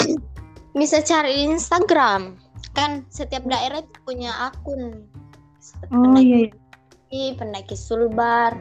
bisa 0.75 1.03
cari 1.03 1.51
Instagram 1.51 2.39
kan 2.79 3.03
setiap 3.11 3.43
daerah 3.51 3.83
itu 3.83 3.99
punya 4.07 4.31
akun 4.51 5.03
Seperti 5.59 5.93
Oh 5.93 6.03
pendaki, 6.07 6.25
iya. 6.31 6.41
iya. 7.11 7.31
pendaki 7.35 7.75
sulbar 7.75 8.55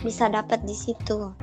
bisa 0.00 0.32
dapat 0.32 0.64
di 0.64 0.72
situ 0.72 1.36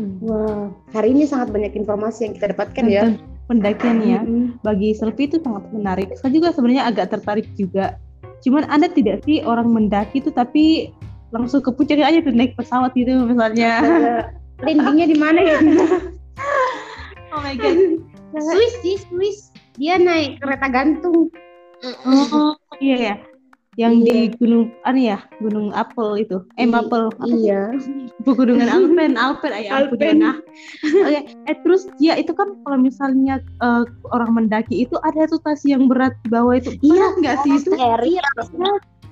Hmm. 0.00 0.16
Wah, 0.24 0.72
hari 0.96 1.12
ini 1.12 1.28
sangat 1.28 1.52
banyak 1.52 1.76
informasi 1.76 2.24
yang 2.24 2.32
kita 2.32 2.56
dapatkan 2.56 2.84
ya. 2.88 3.02
Tentang 3.04 3.28
pendakian 3.52 3.98
ya. 4.00 4.20
Mm-mm. 4.24 4.56
Bagi 4.64 4.96
selfie 4.96 5.28
itu 5.28 5.36
sangat 5.44 5.68
menarik. 5.76 6.08
Saya 6.16 6.32
juga 6.32 6.56
sebenarnya 6.56 6.88
agak 6.88 7.12
tertarik 7.12 7.44
juga. 7.60 8.00
Cuman 8.40 8.64
ada 8.72 8.88
tidak 8.88 9.20
sih 9.28 9.44
orang 9.44 9.68
mendaki 9.68 10.24
itu 10.24 10.32
tapi 10.32 10.96
langsung 11.36 11.60
ke 11.60 11.68
puncaknya 11.68 12.08
aja 12.08 12.18
tuh 12.24 12.32
naik 12.32 12.56
pesawat 12.56 12.96
gitu 12.96 13.28
misalnya. 13.28 13.84
Landingnya 14.64 15.06
di 15.12 15.16
mana 15.18 15.40
ya? 15.44 15.58
Oh 17.30 17.38
my 17.46 17.54
god. 17.54 17.78
Swiss 18.34 18.74
sih, 18.82 18.98
Swiss. 19.06 19.54
Dia 19.78 20.02
naik 20.02 20.42
kereta 20.42 20.66
gantung. 20.66 21.30
Oh 22.02 22.58
iya 22.82 22.96
ya. 22.98 23.14
Yang 23.78 23.94
Iya. 23.94 24.02
di 24.02 24.16
gunung 24.34 24.64
anu 24.82 24.98
ya, 24.98 25.18
Gunung 25.38 25.70
Apel 25.70 26.26
itu. 26.26 26.42
Eh, 26.58 26.66
Apel. 26.66 27.06
Apa? 27.14 27.22
Iya. 27.22 27.70
Pegunungan 28.26 28.66
Alpen, 28.74 29.14
Alpen 29.14 29.50
ayo 29.54 29.68
aku 29.70 29.94
Alpen. 29.94 30.16
Nah. 30.18 30.36
Oke, 31.06 31.20
eh 31.46 31.56
terus 31.62 31.86
ya 32.02 32.18
itu 32.18 32.34
kan 32.34 32.50
kalau 32.66 32.78
misalnya 32.82 33.38
eh, 33.62 33.84
orang 34.10 34.34
mendaki 34.34 34.82
itu 34.82 34.98
ada 35.06 35.30
tuh 35.30 35.38
tas 35.46 35.62
yang 35.62 35.86
berat 35.86 36.18
di 36.26 36.34
bawah 36.34 36.58
itu. 36.58 36.74
Iya. 36.82 37.06
Nggak 37.22 37.36
sih 37.46 37.52
itu? 37.62 37.70
Carry 37.78 38.18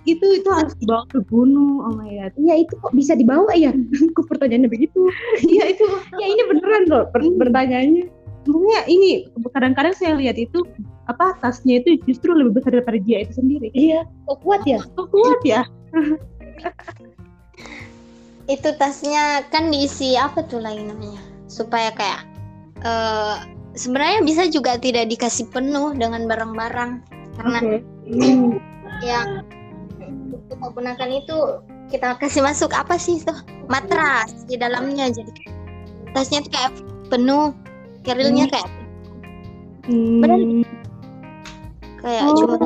Itu 0.09 0.25
itu 0.25 0.49
harus 0.49 0.73
dibawa 0.81 1.05
ke 1.07 1.21
gunung. 1.29 1.85
Oh 1.85 1.93
my 1.95 2.09
god. 2.09 2.33
Iya 2.35 2.65
itu 2.65 2.75
kok 2.81 2.97
bisa 2.97 3.12
dibawa 3.15 3.53
ya? 3.55 3.71
Kok 4.17 4.27
pertanyaannya 4.27 4.71
begitu? 4.73 5.07
Iya 5.45 5.71
itu 5.71 5.85
Ya 6.21 6.27
ini 6.27 6.43
beneran 6.50 6.83
loh 6.91 7.05
per- 7.15 7.23
Hmm. 7.23 7.38
pertanyaannya. 7.38 8.05
Sebenarnya 8.45 8.80
ini 8.90 9.11
kadang-kadang 9.54 9.95
saya 9.97 10.14
lihat 10.18 10.37
itu 10.38 10.62
apa 11.09 11.35
tasnya 11.40 11.80
itu 11.80 11.97
justru 12.04 12.37
lebih 12.37 12.61
besar 12.61 12.76
daripada 12.76 13.00
dia 13.00 13.25
itu 13.25 13.33
sendiri. 13.40 13.73
Iya. 13.73 14.04
Kok 14.28 14.38
kuat 14.45 14.62
ya? 14.68 14.80
Kok 14.95 15.09
kuat 15.09 15.40
ya? 15.45 15.62
itu 18.49 18.68
tasnya 18.80 19.45
kan 19.52 19.68
diisi 19.68 20.16
apa 20.16 20.40
tuh 20.49 20.64
lagi 20.64 20.80
namanya 20.80 21.21
supaya 21.52 21.92
kayak 21.92 22.25
eh 22.80 23.37
sebenarnya 23.76 24.25
bisa 24.25 24.49
juga 24.49 24.80
tidak 24.80 25.12
dikasih 25.12 25.47
penuh 25.52 25.92
dengan 25.95 26.25
barang-barang 26.25 26.90
karena. 27.38 27.59
Hmm. 28.09 28.57
yang 29.04 29.45
kita 30.49 30.66
gunakan 30.75 31.11
itu 31.12 31.37
kita 31.92 32.16
kasih 32.18 32.42
masuk 32.42 32.73
apa 32.73 32.97
sih 32.97 33.21
itu 33.21 33.30
matras 33.68 34.33
di 34.49 34.57
dalamnya 34.57 35.12
jadi 35.12 35.28
tasnya 36.16 36.42
tuh 36.42 36.50
kayak 36.50 36.73
penuh 37.12 37.52
kerilnya 38.05 38.47
kayak 38.49 38.69
Hmm. 39.88 40.20
Benar. 40.20 40.38
kayak 42.05 42.23
Oh. 42.29 42.37
cuma 42.37 42.57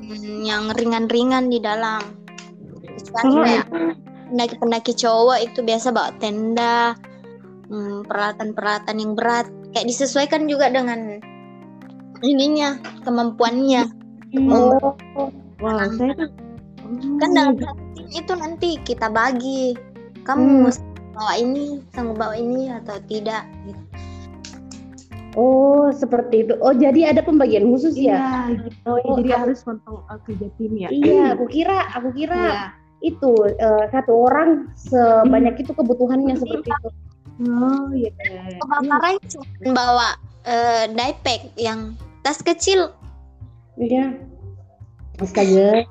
hmm, 0.00 0.40
yang 0.40 0.72
ringan-ringan 0.72 1.52
di 1.52 1.60
dalam 1.60 2.00
Kecuali 2.96 3.12
Kalau 3.12 3.44
kayak 3.44 3.66
pendaki-pendaki 4.32 4.92
cowok 4.96 5.38
itu 5.44 5.58
biasa 5.60 5.92
bawa 5.92 6.10
tenda 6.16 6.96
hmm, 7.68 8.08
peralatan-peralatan 8.08 8.96
yang 8.96 9.12
berat 9.12 9.46
kayak 9.76 9.86
disesuaikan 9.86 10.48
juga 10.48 10.72
dengan 10.72 11.20
ininya 12.24 12.80
kemampuannya 13.04 13.84
Hmm. 14.32 14.50
Oh. 14.52 14.92
Wah, 15.62 15.86
saya 15.96 16.12
tuh 16.18 16.28
kan 17.16 17.30
Oh, 17.36 17.52
dalam 17.56 17.78
tim 17.94 18.06
itu 18.10 18.32
nanti 18.36 18.70
kita 18.82 19.08
bagi 19.08 19.72
kamu 20.24 20.66
Hmm. 20.66 21.14
bawa 21.16 21.32
ini 21.38 21.80
sanggup 21.94 22.16
bawa 22.20 22.34
ini 22.36 22.68
atau 22.68 22.96
tidak 23.06 23.46
gitu. 23.64 23.82
Oh 25.36 25.92
seperti 25.92 26.48
itu. 26.48 26.56
Oh 26.64 26.72
jadi 26.72 27.12
ada 27.12 27.20
pembagian 27.20 27.68
khusus 27.68 27.92
ya? 27.92 28.48
Iya, 28.48 28.64
gitu. 28.66 28.88
Oh, 28.88 29.20
jadi 29.20 29.30
aku- 29.36 29.40
harus 29.44 29.58
nonton 29.68 29.94
uh, 30.08 30.18
kerja 30.24 30.48
tim 30.56 30.72
ya. 30.74 30.88
Iya. 30.88 31.36
Aku 31.36 31.44
kira, 31.46 31.76
aku 31.92 32.08
kira 32.16 32.40
Iya. 32.40 32.64
itu 33.04 33.30
eh, 33.60 33.84
satu 33.92 34.12
orang 34.16 34.72
sebanyak 34.74 35.60
itu 35.60 35.76
kebutuhannya 35.76 36.34
seperti 36.40 36.72
itu. 36.72 36.88
Oh 37.52 37.92
iya. 37.92 38.08
kebakaran 38.56 39.20
cuma 39.28 39.72
bawa 39.76 40.08
eh, 40.48 40.88
diepack 40.88 41.52
yang 41.60 41.92
tas 42.24 42.40
kecil 42.40 42.96
Iya. 43.76 44.16
Astaga. 45.20 45.84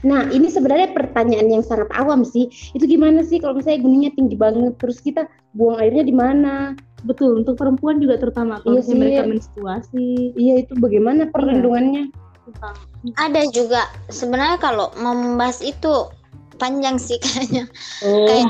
Nah, 0.00 0.28
ini 0.32 0.48
sebenarnya 0.48 0.92
pertanyaan 0.96 1.48
yang 1.48 1.64
sangat 1.64 1.88
awam 1.92 2.24
sih. 2.24 2.48
Itu 2.72 2.88
gimana 2.88 3.20
sih 3.20 3.36
kalau 3.36 3.56
misalnya 3.56 3.84
gunungnya 3.84 4.12
tinggi 4.16 4.36
banget, 4.36 4.76
terus 4.80 5.00
kita 5.00 5.28
buang 5.52 5.76
airnya 5.76 6.04
di 6.04 6.12
mana? 6.12 6.72
Betul, 7.04 7.44
untuk 7.44 7.56
perempuan 7.56 7.98
juga 7.98 8.20
terutama 8.20 8.60
kalau 8.60 8.80
Iya 8.80 8.84
sih. 8.84 8.96
mereka 8.96 9.22
menstruasi. 9.24 10.36
Iya, 10.36 10.54
itu 10.66 10.72
bagaimana 10.76 11.28
perlindungannya? 11.32 12.12
tentang 12.50 12.76
ada 13.16 13.42
juga 13.54 13.86
sebenarnya 14.10 14.58
kalau 14.58 14.90
mau 14.98 15.14
membahas 15.14 15.62
itu 15.62 16.10
panjang 16.58 16.98
sih 16.98 17.16
kayaknya. 17.22 17.64
Oh, 18.02 18.26
kayak 18.26 18.46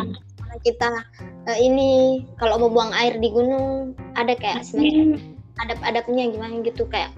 kita 0.67 0.89
eh, 1.47 1.59
ini 1.63 1.89
kalau 2.41 2.59
mau 2.59 2.71
buang 2.73 2.93
air 2.97 3.17
di 3.21 3.31
gunung 3.31 3.95
ada 4.19 4.35
kayak 4.35 4.67
semacam 4.67 5.21
adab-adabnya 5.61 6.33
gimana 6.33 6.65
gitu 6.65 6.89
kayak 6.89 7.13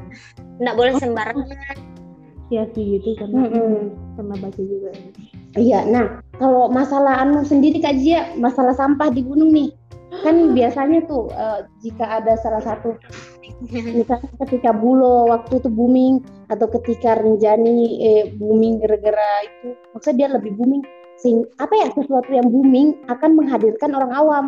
nggak 0.60 0.76
boleh 0.76 0.92
sembarangan. 0.98 1.78
Ya 2.52 2.68
sih 2.76 3.00
gitu 3.00 3.16
karena 3.16 3.48
pernah 4.12 4.36
baca 4.36 4.60
juga. 4.60 4.92
Iya, 5.56 5.88
nah 5.88 6.20
kalau 6.36 6.68
masalah 6.68 7.24
anu 7.24 7.44
sendiri 7.44 7.80
Kak 7.80 7.96
Jia, 8.00 8.32
masalah 8.36 8.76
sampah 8.76 9.08
di 9.12 9.24
gunung 9.24 9.52
nih, 9.52 9.72
kan 10.20 10.52
biasanya 10.52 11.08
tuh 11.08 11.32
eh, 11.32 11.64
jika 11.80 12.20
ada 12.20 12.36
salah 12.36 12.60
satu 12.60 12.92
misalnya 13.70 14.28
ketika 14.46 14.74
Bulo 14.74 15.30
waktu 15.30 15.62
itu 15.62 15.70
booming 15.70 16.22
atau 16.50 16.66
ketika 16.80 17.16
Rinjani 17.18 18.02
eh, 18.02 18.24
booming 18.36 18.82
gara-gara 18.82 19.46
itu, 19.46 19.78
maksudnya 19.94 20.16
dia 20.18 20.28
lebih 20.34 20.52
booming. 20.58 20.82
Sing, 21.22 21.46
apa 21.62 21.70
ya 21.78 21.86
sesuatu 21.94 22.34
yang 22.34 22.50
booming 22.50 22.98
akan 23.06 23.38
menghadirkan 23.38 23.94
orang 23.94 24.10
awam 24.10 24.44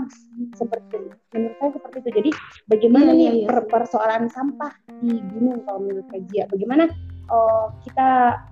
seperti 0.58 1.06
menurut 1.30 1.54
saya 1.62 1.70
seperti 1.70 1.96
itu. 2.02 2.10
Jadi 2.18 2.30
bagaimana 2.66 3.14
Iya, 3.14 3.14
nih 3.14 3.22
iya, 3.22 3.32
iya. 3.38 3.46
per- 3.46 3.68
persoalan 3.70 4.26
sampah 4.26 4.74
di 4.98 5.22
gunung 5.30 5.62
kalau 5.62 5.86
menurut 5.86 6.06
Kak 6.10 6.26
Jia? 6.34 6.50
Bagaimana 6.50 6.90
oh, 7.30 7.70
kita 7.86 8.42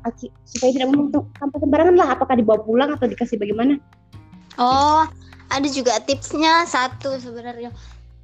supaya 0.47 0.71
tidak 0.71 0.89
membuang 0.95 1.27
sampah 1.35 1.59
sembarangan 1.67 1.97
lah? 1.99 2.09
Apakah 2.15 2.39
dibawa 2.39 2.63
pulang 2.63 2.95
atau 2.95 3.11
dikasih 3.11 3.43
bagaimana? 3.43 3.75
oh 4.61 5.03
ada 5.53 5.69
juga 5.69 6.01
tipsnya 6.03 6.65
satu 6.65 7.21
sebenarnya 7.21 7.71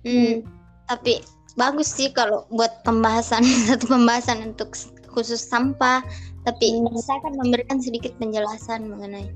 Hmm, 0.07 0.47
tapi 0.87 1.21
bagus 1.55 1.91
sih 1.91 2.09
kalau 2.15 2.47
buat 2.49 2.81
pembahasan 2.87 3.43
satu 3.69 3.91
pembahasan 3.91 4.55
untuk 4.55 4.73
khusus 5.11 5.43
sampah 5.43 6.01
tapi 6.47 6.79
Hmm. 6.81 6.95
saya 7.03 7.19
akan 7.21 7.35
memberikan 7.45 7.77
sedikit 7.77 8.15
penjelasan 8.17 8.89
mengenai 8.89 9.29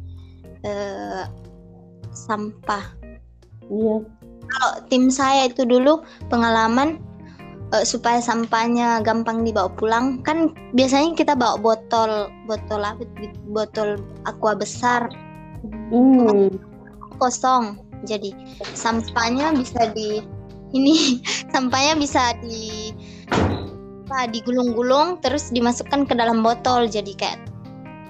eh, 0.63 1.25
sampah 2.15 2.85
Iya. 3.69 3.97
kalau 4.49 4.73
tim 4.87 5.11
saya 5.11 5.51
itu 5.51 5.67
dulu 5.67 6.01
pengalaman 6.31 7.03
eh, 7.75 7.85
supaya 7.85 8.23
sampahnya 8.23 9.03
gampang 9.03 9.43
dibawa 9.43 9.69
pulang 9.75 10.23
kan 10.23 10.55
biasanya 10.73 11.19
kita 11.19 11.35
bawa 11.35 11.59
botol 11.59 12.31
botol 12.47 12.81
apa 12.81 13.03
botol 13.51 13.99
aqua 14.25 14.55
besar 14.55 15.11
Hmm. 15.91 16.49
Kosong. 17.23 17.79
Jadi 18.03 18.35
sampahnya 18.75 19.55
bisa 19.55 19.95
di 19.95 20.19
ini 20.75 21.23
sampahnya 21.55 21.95
bisa 21.95 22.35
di 22.43 22.91
apa 24.13 24.29
digulung-gulung 24.29 25.23
terus 25.23 25.55
dimasukkan 25.55 26.11
ke 26.11 26.15
dalam 26.19 26.43
botol. 26.43 26.91
Jadi 26.91 27.15
kayak 27.15 27.39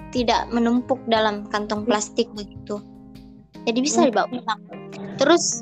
tidak 0.09 0.49
menumpuk 0.49 0.97
dalam 1.05 1.45
kantong 1.53 1.85
plastik 1.85 2.25
begitu. 2.33 2.81
Jadi 3.69 3.79
bisa 3.79 4.03
dibawa 4.09 4.27
pulang. 4.27 4.61
Terus 5.21 5.61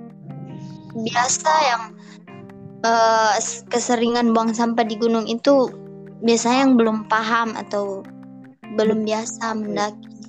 biasa 0.96 1.52
yang 1.68 1.84
s- 3.38 3.64
keseringan 3.70 4.34
buang 4.34 4.52
sampah 4.56 4.84
di 4.86 4.98
gunung 4.98 5.30
itu 5.30 5.70
biasanya 6.22 6.68
yang 6.68 6.74
belum 6.78 6.98
paham 7.10 7.54
atau 7.58 8.02
belum 8.78 9.04
biasa 9.06 9.54
mendaki 9.58 10.21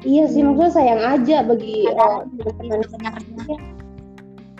Iya 0.00 0.24
sih 0.32 0.40
maksudnya 0.40 0.72
sayang 0.72 1.02
aja 1.04 1.36
bagi 1.44 1.84
eh, 1.84 2.18
Sadar 2.24 2.54
teman-teman 2.56 3.20
sebenarnya. 3.20 3.58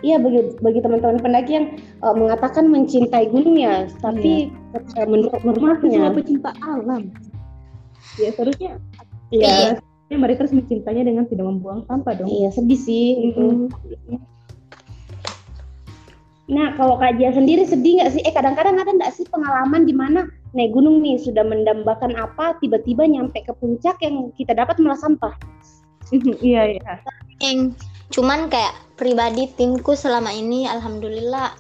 Iya 0.01 0.17
bagi 0.17 0.41
bagi 0.61 0.81
teman-teman 0.81 1.21
pendaki 1.21 1.53
yang 1.57 1.67
eh, 1.81 2.15
mengatakan 2.17 2.69
mencintai 2.69 3.29
gunung 3.33 3.57
ya, 3.57 3.89
tapi 4.05 4.53
eh, 4.77 5.07
menurut 5.09 5.33
semua 5.41 6.13
pecinta 6.13 6.53
alam. 6.61 7.09
Ya 8.21 8.29
seharusnya 8.37 8.77
iya, 9.33 9.81
ya, 10.13 10.17
mereka 10.17 10.45
harus 10.45 10.57
mencintainya 10.57 11.09
dengan 11.09 11.25
tidak 11.25 11.47
membuang 11.49 11.89
sampah 11.89 12.21
dong. 12.21 12.29
iya 12.29 12.53
sedih 12.53 12.81
sih. 12.81 13.33
itu. 13.33 13.71
Mm-mm. 13.71 14.21
Nah 16.51 16.75
kalau 16.75 16.99
Kak 16.99 17.17
Jia 17.17 17.31
sendiri 17.31 17.63
sedih 17.63 18.03
nggak 18.03 18.11
sih? 18.13 18.21
Eh 18.27 18.35
kadang-kadang 18.35 18.77
ada 18.77 18.91
nggak 18.91 19.15
sih 19.15 19.25
pengalaman 19.31 19.87
di 19.87 19.95
mana 19.95 20.27
naik 20.57 20.75
gunung 20.75 21.03
nih 21.03 21.17
sudah 21.21 21.47
mendambakan 21.47 22.15
apa, 22.19 22.59
tiba-tiba 22.59 23.07
nyampe 23.07 23.43
ke 23.47 23.53
puncak 23.59 23.99
yang 24.03 24.35
kita 24.35 24.55
dapat 24.55 24.79
malah 24.83 24.99
sampah. 24.99 25.35
Iya 26.43 26.75
iya. 26.75 26.93
Yang 27.39 27.79
cuman 28.11 28.51
kayak 28.51 28.75
pribadi 28.99 29.47
timku 29.55 29.95
selama 29.95 30.35
ini 30.35 30.67
alhamdulillah 30.67 31.55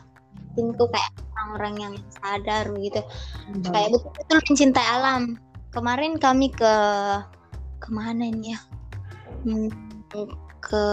timku 0.59 0.90
kayak 0.90 1.14
orang-orang 1.38 1.74
yang 1.79 1.94
sadar 2.18 2.66
begitu 2.74 2.98
kayak 3.70 3.94
betul-betul 3.94 4.38
mencintai 4.50 4.88
alam 4.90 5.38
kemarin 5.70 6.18
kami 6.18 6.50
ke 6.50 6.74
ke 7.79 7.88
mana 7.94 8.26
ini 8.26 8.59
ya 8.59 8.61
Hmm, 9.40 9.72
ke 10.61 10.85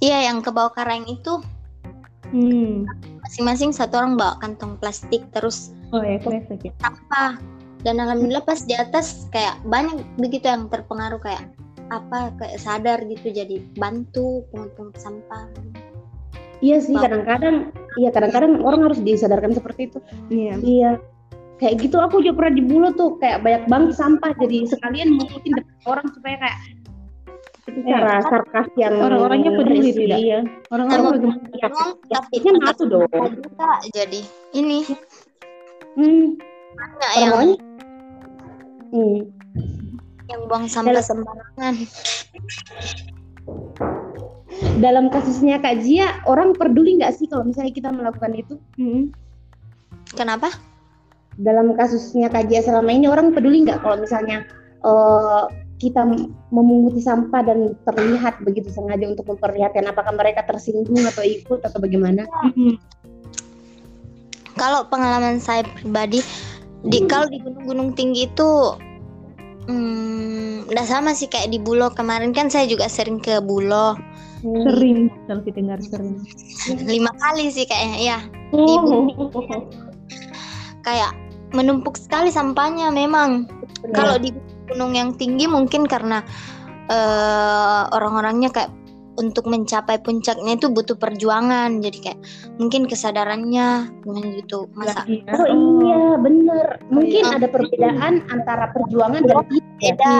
iya 0.00 0.32
yang 0.32 0.40
ke 0.40 0.48
bawah 0.48 0.72
karang 0.72 1.04
itu 1.04 1.44
Hmm. 2.34 2.82
Masing-masing 3.26 3.74
satu 3.74 3.98
orang 3.98 4.14
bawa 4.14 4.38
kantong 4.38 4.78
plastik 4.78 5.26
terus 5.34 5.74
Oh 5.90 5.98
ya 5.98 6.22
kresek 6.22 6.62
ya. 6.62 6.72
sampah 6.78 7.42
dan 7.82 7.98
alhamdulillah 7.98 8.46
pas 8.46 8.62
di 8.62 8.78
atas 8.78 9.26
kayak 9.34 9.58
banyak 9.66 10.06
begitu 10.18 10.46
yang 10.46 10.70
terpengaruh 10.70 11.18
kayak 11.18 11.50
apa 11.90 12.30
kayak 12.38 12.58
sadar 12.62 12.98
gitu 13.06 13.30
jadi 13.34 13.62
bantu 13.78 14.46
pungut-pungut 14.50 14.94
sampah 14.98 15.50
Iya 16.64 16.80
sih 16.80 16.96
kadang-kadang, 16.96 17.68
iya 18.00 18.08
kadang-kadang 18.08 18.64
orang 18.64 18.88
harus 18.88 18.96
disadarkan 19.04 19.52
seperti 19.52 19.92
itu. 19.92 19.98
Iya. 20.32 20.54
Iya. 20.64 20.90
Kayak 21.60 21.74
gitu 21.84 22.00
aku 22.00 22.24
juga 22.24 22.40
pernah 22.40 22.54
di 22.56 22.64
Bulo 22.64 22.96
tuh 22.96 23.20
kayak 23.20 23.44
banyak 23.44 23.62
banget 23.68 23.92
sampah 23.92 24.32
jadi 24.40 24.64
sekalian 24.64 25.20
depan 25.20 25.60
orang 25.84 26.08
supaya 26.16 26.36
kayak 26.40 26.58
itu 27.66 27.78
Iya. 27.82 27.98
cara 27.98 28.14
sarkas 28.30 28.68
yang 28.78 28.94
Orang-orangnya 29.02 29.50
peduli 29.58 29.90
tidak? 29.90 30.18
Iya. 30.22 30.40
Orang-orang? 30.70 31.34
Iya. 31.50 31.66
Ya, 31.66 32.18
tapi 32.22 32.36
kan 32.38 32.54
aku 32.62 32.82
dong. 32.86 33.10
jadi 33.90 34.20
ini 34.54 34.86
Hmm, 35.96 36.36
banyak 36.76 37.10
yang 37.16 37.56
hmm. 38.92 39.18
yang 40.28 40.40
buang 40.44 40.68
sampah 40.68 41.00
sembarangan 41.00 41.74
Dalam 44.76 45.08
kasusnya 45.08 45.56
Kak 45.60 45.80
Jia, 45.84 46.20
orang 46.28 46.52
peduli 46.52 47.00
nggak 47.00 47.16
sih 47.16 47.24
kalau 47.28 47.48
misalnya 47.48 47.72
kita 47.72 47.88
melakukan 47.92 48.32
itu? 48.36 48.54
Mm-mm. 48.76 49.08
kenapa 50.12 50.52
Dalam 51.40 51.72
kasusnya 51.76 52.28
Kak 52.28 52.52
Jia 52.52 52.60
selama 52.60 52.92
ini 52.92 53.08
orang 53.08 53.32
peduli 53.32 53.64
nggak 53.64 53.80
kalau 53.80 53.96
misalnya 53.96 54.44
eh, 54.84 55.44
kita 55.76 56.08
memunguti 56.48 57.04
sampah 57.04 57.44
dan 57.44 57.76
terlihat 57.84 58.40
begitu 58.40 58.72
sengaja 58.72 59.12
untuk 59.12 59.28
memperlihatkan 59.28 59.84
apakah 59.84 60.12
mereka 60.16 60.40
tersinggung 60.48 61.04
atau 61.04 61.20
ikut 61.20 61.60
atau 61.60 61.78
bagaimana? 61.80 62.24
Kalau 64.56 64.88
pengalaman 64.88 65.36
saya 65.36 65.68
pribadi 65.76 66.24
di 66.86 67.04
kalau 67.04 67.28
di 67.28 67.44
gunung-gunung 67.44 67.92
tinggi 67.92 68.24
itu 68.24 68.50
hmm, 69.68 70.72
udah 70.72 70.86
sama 70.88 71.12
sih 71.12 71.28
kayak 71.28 71.52
di 71.52 71.60
Bulo 71.60 71.92
kemarin 71.92 72.32
kan 72.32 72.48
saya 72.48 72.64
juga 72.64 72.88
sering 72.88 73.20
ke 73.20 73.42
Bulo 73.44 73.96
Sering 74.46 75.10
kalau 75.26 75.42
kita 75.42 75.58
dengar 75.58 75.80
sering. 75.82 76.22
lima 76.86 77.10
kali 77.18 77.50
sih 77.50 77.66
kayaknya 77.66 77.98
ya 78.00 78.18
Oh. 78.54 79.10
kayak 80.86 81.10
menumpuk 81.50 81.98
sekali 81.98 82.30
sampahnya 82.30 82.94
memang. 82.94 83.50
Kalau 83.90 84.22
di 84.22 84.30
gunung 84.66 84.92
yang 84.92 85.14
tinggi 85.14 85.46
mungkin 85.46 85.86
karena 85.86 86.22
eh, 86.86 87.82
orang-orangnya 87.90 88.50
kayak 88.50 88.70
untuk 89.16 89.48
mencapai 89.48 89.96
puncaknya 90.04 90.60
itu 90.60 90.68
butuh 90.68 90.92
perjuangan 90.94 91.80
jadi 91.80 91.98
kayak 92.04 92.20
mungkin 92.60 92.84
kesadarannya 92.84 93.88
dengan 94.04 94.24
gitu 94.36 94.68
masa 94.76 95.08
Iya. 95.08 95.32
Oh 95.40 95.80
iya, 95.80 96.20
bener. 96.20 96.66
Mungkin 96.92 97.24
Iya. 97.24 97.36
ada 97.40 97.48
perbedaan 97.48 98.20
antara 98.28 98.68
perjuangan 98.76 99.24
dan 99.24 99.40
tidak. 99.48 99.72
beda 99.80 100.14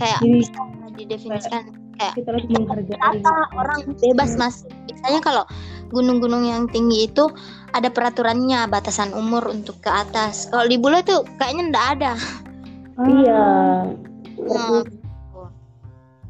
kayak 0.00 0.18
Jadi 0.24 0.32
bisa 0.40 0.60
didefinisikan 0.92 1.62
kita 2.02 2.34
harus 2.34 2.46
menghargai. 2.50 2.98
rata 2.98 3.34
orang 3.54 3.80
bebas 4.02 4.34
mas 4.34 4.66
biasanya 4.90 5.20
kalau 5.22 5.44
gunung-gunung 5.94 6.42
yang 6.42 6.66
tinggi 6.66 7.06
itu 7.06 7.30
ada 7.70 7.86
peraturannya 7.86 8.66
batasan 8.66 9.14
umur 9.14 9.46
untuk 9.46 9.78
ke 9.78 9.86
atas 9.86 10.50
kalau 10.50 10.66
di 10.66 10.80
Bulo 10.80 10.98
itu 10.98 11.22
kayaknya 11.38 11.70
ndak 11.70 11.86
ada 11.94 12.12
Ah, 12.96 13.06
Iya. 13.08 13.44
Hmm. 14.42 14.82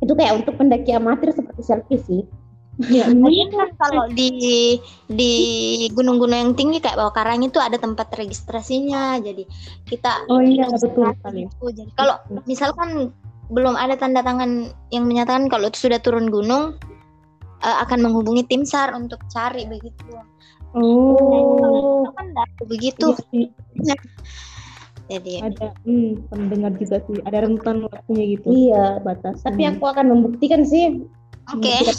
Itu 0.02 0.12
kayak 0.18 0.42
untuk 0.42 0.54
pendaki 0.58 0.90
amatir 0.94 1.30
seperti 1.30 1.62
selfie 1.62 2.00
sih. 2.02 2.22
Iya. 2.80 3.04
Iya 3.32 3.44
kan 3.52 3.68
kalau 3.76 4.04
di 4.10 4.30
di 5.06 5.32
gunung-gunung 5.92 6.38
yang 6.38 6.54
tinggi 6.56 6.80
kayak 6.80 6.96
bawah 6.96 7.12
karang 7.12 7.44
itu 7.44 7.60
ada 7.60 7.76
tempat 7.76 8.08
registrasinya 8.16 9.20
jadi 9.20 9.44
kita 9.84 10.24
Oh 10.32 10.40
iya 10.40 10.64
betul 10.72 11.12
sekali. 11.12 11.44
itu 11.46 11.66
jadi 11.68 11.90
kalau 11.94 12.16
misalkan 12.48 13.12
belum 13.52 13.76
ada 13.76 13.92
tanda 14.00 14.24
tangan 14.24 14.72
yang 14.88 15.04
menyatakan 15.04 15.52
kalau 15.52 15.68
itu 15.68 15.84
sudah 15.84 16.00
turun 16.00 16.32
gunung 16.32 16.80
eh, 17.60 17.76
akan 17.84 18.08
menghubungi 18.08 18.48
tim 18.48 18.64
sar 18.64 18.96
untuk 18.96 19.20
cari 19.28 19.68
begitu 19.68 20.08
Oh. 20.72 22.08
Itu 22.08 22.10
kan 22.16 22.26
begitu 22.64 23.06
Iya. 23.36 23.94
Jadi 25.06 25.32
ada 25.44 25.66
hmm, 25.82 26.28
pendengar 26.28 26.72
juga 26.76 27.02
sih 27.04 27.18
ada 27.22 27.38
rentan 27.42 27.84
waktunya 27.84 28.24
gitu 28.34 28.46
Iya. 28.48 29.00
batas 29.00 29.40
Tapi 29.40 29.62
aku 29.66 29.84
akan 29.84 30.06
membuktikan 30.08 30.62
sih. 30.62 31.02
oke 31.44 31.58
Tidak 31.58 31.94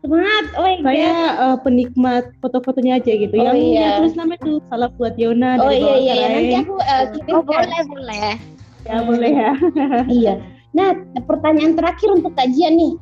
semangat. 0.00 0.44
Oh 0.54 0.64
my 0.64 0.80
saya 0.82 1.12
God. 1.12 1.44
eh, 1.44 1.56
penikmat 1.62 2.24
foto-fotonya 2.38 2.96
aja 2.96 3.12
gitu 3.12 3.34
Oh, 3.34 3.44
yang 3.44 3.56
iya. 3.56 3.80
yang 3.82 3.92
tulis 4.00 4.14
nama 4.14 4.32
itu 4.34 4.52
salah 4.66 4.88
buat 4.90 5.14
Yona 5.16 5.50
Oh 5.58 5.68
dari 5.68 5.78
iya 5.78 5.94
iya, 5.94 6.14
iya. 6.14 6.14
Karai. 6.16 6.34
nanti 6.34 6.54
aku 6.56 6.74
eh, 6.78 7.04
kirim 7.12 7.32
oh 7.32 7.42
boleh 7.42 7.80
boleh 7.86 8.28
ya 8.82 8.96
boleh 9.02 9.30
ya 9.32 9.50
Iya. 10.22 10.34
Nah, 10.72 10.88
pertanyaan 11.22 11.72
terakhir 11.72 12.08
untuk 12.10 12.32
kajian 12.34 12.74
nih. 12.74 12.92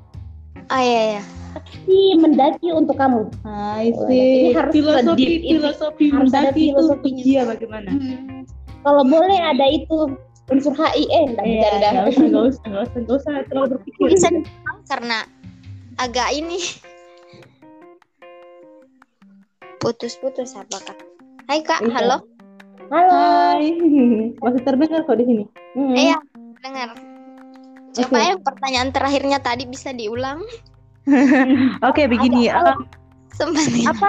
oh 0.66 0.80
iya 0.80 1.02
iya 1.12 1.22
Si 1.86 2.18
mendaki 2.18 2.74
untuk 2.74 2.98
kamu. 2.98 3.30
Hai 3.46 3.94
sih 4.10 4.50
ini 4.50 4.50
harus 4.50 4.74
filosofi 4.74 5.26
filosofi 5.46 6.06
Harus 6.10 6.34
ada 6.34 6.50
mendaki 6.50 6.62
itu 6.66 6.70
filosofinya. 6.74 7.22
dia 7.22 7.42
bagaimana 7.46 7.90
Kalau 8.84 9.02
boleh 9.02 9.40
ada 9.40 9.66
itu 9.66 10.12
unsur 10.46 10.76
HI 10.76 11.08
eh 11.08 11.24
enggak 11.26 11.40
bercanda. 11.42 11.88
nggak 11.88 12.04
usah, 12.06 12.24
nggak 12.24 12.44
usah, 12.44 12.62
nggak 12.62 12.82
usah, 12.84 12.98
nggak 13.00 13.16
usah 13.16 13.32
terlalu 13.48 13.68
berpikir. 13.74 14.06
bisa 14.12 14.28
karena 14.84 15.18
agak 15.96 16.28
ini 16.30 16.60
putus-putus 19.78 20.52
apakah 20.54 20.96
Hai 21.44 21.60
kak 21.60 21.80
Iya. 21.80 21.92
halo 21.94 22.16
Halo. 22.84 23.12
Hai, 23.16 23.72
masih 24.44 24.60
terdengar 24.60 25.00
kok 25.02 25.16
di 25.16 25.24
sini. 25.24 25.44
Hmm. 25.72 25.96
iya 25.96 26.16
dengar 26.60 26.92
coba 27.94 28.12
Oke. 28.14 28.26
yang 28.26 28.40
pertanyaan 28.42 28.90
terakhirnya 28.90 29.38
tadi 29.40 29.64
bisa 29.64 29.90
diulang 29.90 30.44
Oke, 31.88 32.04
begini. 32.04 32.48
Ada- 32.48 32.72
um, 32.74 32.88
sempat 33.30 33.68
apa 33.86 34.08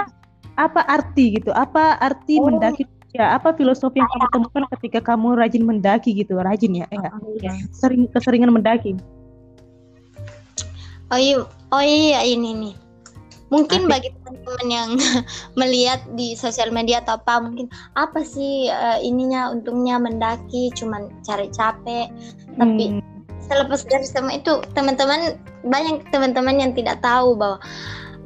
apa 0.56 0.80
arti 0.82 1.36
gitu? 1.36 1.52
Apa 1.52 1.96
arti 1.96 2.36
Oh. 2.36 2.48
mendaki? 2.48 2.88
Ya, 3.16 3.32
apa 3.32 3.56
filosofi 3.56 3.96
yang 3.96 4.10
kamu 4.12 4.26
temukan 4.28 4.62
ketika 4.76 5.00
kamu 5.16 5.40
rajin 5.40 5.64
mendaki 5.64 6.12
gitu? 6.12 6.36
Rajin 6.36 6.84
ya, 6.84 6.86
eh, 6.92 7.00
Iya. 7.40 7.52
sering 7.72 8.04
keseringan 8.12 8.52
mendaki. 8.52 8.92
Oh 11.08 11.16
iya, 11.16 11.40
oh 11.72 11.80
iya 11.82 12.20
ini 12.26 12.50
nih. 12.52 12.74
Mungkin 13.46 13.86
Asik. 13.86 13.90
bagi 13.94 14.08
teman-teman 14.10 14.66
yang 14.68 14.90
melihat 15.60 16.02
di 16.18 16.34
sosial 16.34 16.74
media 16.74 16.98
atau 16.98 17.14
apa 17.14 17.38
mungkin 17.38 17.70
apa 17.94 18.26
sih 18.26 18.66
eh, 18.66 18.98
ininya 19.06 19.54
untungnya 19.54 20.02
mendaki 20.02 20.74
cuman 20.74 21.08
cari 21.22 21.46
capek 21.54 22.10
tapi 22.58 22.98
Hmm, 22.98 23.02
selepas 23.46 23.86
dari 23.86 24.02
semua 24.02 24.34
itu 24.34 24.58
teman-teman 24.74 25.38
banyak 25.62 26.02
teman-teman 26.10 26.58
yang 26.58 26.72
tidak 26.74 26.98
tahu 26.98 27.38
bahwa 27.38 27.62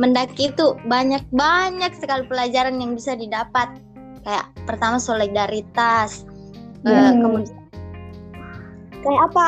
mendaki 0.01 0.49
itu 0.49 0.73
banyak 0.89 1.21
banyak 1.37 1.93
sekali 2.01 2.25
pelajaran 2.25 2.81
yang 2.81 2.97
bisa 2.97 3.13
didapat 3.13 3.77
kayak 4.25 4.47
pertama 4.69 4.97
solidaritas 5.01 6.25
Hmm. 6.81 7.21
kemudian 7.21 7.61
kayak 9.05 9.23
apa 9.33 9.47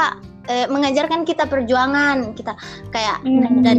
eh, 0.52 0.66
mengajarkan 0.68 1.24
kita 1.24 1.48
perjuangan 1.48 2.36
kita 2.36 2.52
kayak 2.92 3.24
Hmm. 3.24 3.64
dan 3.64 3.78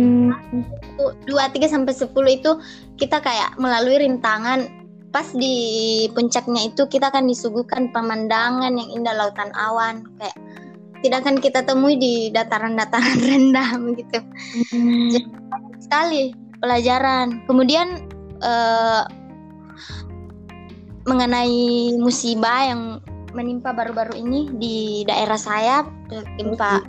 satu, 0.93 1.13
dua 1.25 1.49
tiga 1.53 1.69
sampai 1.69 1.93
sepuluh 1.93 2.33
itu 2.33 2.57
kita 2.97 3.21
kayak 3.21 3.53
melalui 3.61 4.01
rintangan 4.01 4.69
pas 5.13 5.29
di 5.37 6.09
puncaknya 6.17 6.73
itu 6.73 6.89
kita 6.89 7.13
akan 7.13 7.29
disuguhkan 7.29 7.93
pemandangan 7.93 8.73
yang 8.73 8.89
indah 8.89 9.13
lautan 9.13 9.53
awan 9.53 10.01
kayak 10.17 10.37
tidak 11.03 11.17
akan 11.21 11.37
kita 11.37 11.59
temui 11.61 11.99
di 11.99 12.31
dataran-dataran 12.33 13.19
rendah 13.29 13.69
begitu. 13.77 14.23
Jadi 15.11 15.27
banyak 15.51 15.79
sekali 15.83 16.23
pelajaran. 16.63 17.43
Kemudian 17.45 18.07
eh, 18.39 19.03
mengenai 21.03 21.93
musibah 21.99 22.69
yang 22.69 22.81
menimpa 23.33 23.73
baru-baru 23.73 24.21
ini 24.21 24.53
di 24.55 24.77
daerah 25.09 25.39
saya 25.39 25.83
gempa 26.37 26.85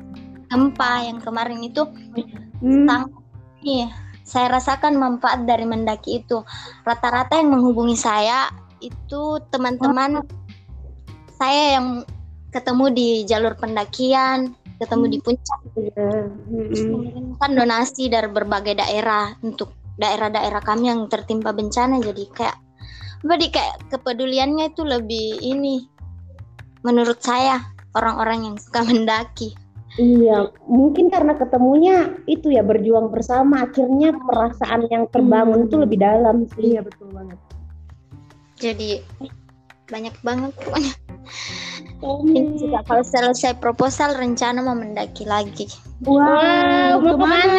gempa 0.52 0.92
yang 1.08 1.18
kemarin 1.18 1.64
itu 1.64 1.88
Hmm. 2.64 3.10
iya 3.60 3.92
saya 4.24 4.56
rasakan 4.56 4.96
manfaat 4.96 5.44
dari 5.44 5.68
mendaki 5.68 6.24
itu. 6.24 6.40
Rata-rata 6.80 7.36
yang 7.36 7.52
menghubungi 7.52 7.92
saya 7.92 8.48
itu 8.80 9.36
teman-teman 9.52 10.24
saya 11.36 11.76
yang 11.76 12.08
ketemu 12.48 12.84
di 12.94 13.08
jalur 13.28 13.52
pendakian 13.60 14.56
ketemu 14.80 15.04
di 15.06 15.18
puncak. 15.22 15.60
Mm-mm. 15.76 16.88
mengirimkan 16.90 17.50
donasi 17.54 18.10
dari 18.10 18.26
berbagai 18.32 18.80
daerah 18.80 19.36
untuk 19.44 19.76
daerah-daerah 20.00 20.62
kami 20.64 20.90
yang 20.90 21.06
tertimpa 21.06 21.54
bencana 21.54 22.02
jadi 22.02 22.24
kayak 22.34 22.56
di 23.24 23.48
kayak 23.48 23.88
kepeduliannya 23.88 24.70
itu 24.70 24.84
lebih 24.84 25.40
ini 25.40 25.88
menurut 26.84 27.16
saya 27.18 27.64
orang-orang 27.96 28.52
yang 28.52 28.56
suka 28.60 28.84
mendaki 28.84 29.56
Iya, 29.94 30.50
mungkin 30.66 31.06
karena 31.06 31.38
ketemunya 31.38 32.10
itu 32.26 32.50
ya 32.50 32.66
berjuang 32.66 33.14
bersama, 33.14 33.62
akhirnya 33.62 34.10
perasaan 34.26 34.90
yang 34.90 35.06
terbangun 35.06 35.62
Hmm. 35.62 35.66
itu 35.70 35.76
lebih 35.78 35.98
dalam 36.02 36.50
sih. 36.50 36.74
Iya 36.74 36.82
betul 36.82 37.14
banget. 37.14 37.38
jadi 38.54 39.02
banyak 39.86 40.14
banget 40.26 40.50
pokoknya 40.56 40.94
juga 42.58 42.78
kalau 42.86 43.04
selesai 43.04 43.54
proposal 43.58 44.16
rencana 44.16 44.62
mau 44.62 44.74
mendaki 44.74 45.26
lagi 45.26 45.68
Wow, 46.02 46.98
mau 46.98 47.14
ke 47.14 47.14
mana? 47.14 47.54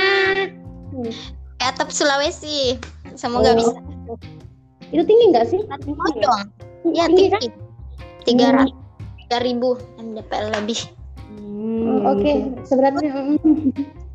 ke 1.56 1.64
atap 1.64 1.88
Sulawesi 1.88 2.76
semoga 3.14 3.54
Oh. 3.54 3.56
bisa 3.56 3.78
Itu 4.94 5.04
tinggi 5.06 5.26
nggak 5.34 5.46
sih? 5.50 5.60
mau 5.66 6.12
dong. 6.18 6.42
Ya 6.94 7.10
Tinggi 7.10 7.28
kan? 7.34 7.42
tinggi 7.42 8.42
tiga 8.42 8.48
ratus 8.54 8.74
tiga 9.26 9.38
ribu 9.42 9.70
mdpl 9.98 10.46
lebih. 10.54 10.80
Oh, 11.86 12.14
Oke, 12.14 12.34
sebenarnya 12.66 13.38
mm, 13.38 13.74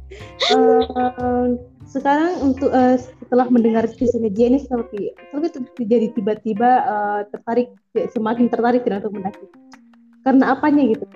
Eh, 0.50 1.46
sekarang 1.86 2.42
untuk 2.42 2.70
eh, 2.74 2.98
setelah 2.98 3.46
mendengar 3.46 3.86
kisahnya 3.86 4.30
Jenny 4.34 4.58
seperti 4.58 5.14
seperti 5.30 5.46
itu 5.54 5.82
jadi 5.86 6.06
tiba-tiba 6.18 6.70
eh, 6.82 7.20
tertarik 7.30 7.70
semakin 8.10 8.50
tertarik 8.50 8.82
tidak 8.82 9.06
untuk 9.06 9.22
mendaki. 9.22 9.46
Karena 10.26 10.44
apanya 10.58 10.82
gitu? 10.90 11.06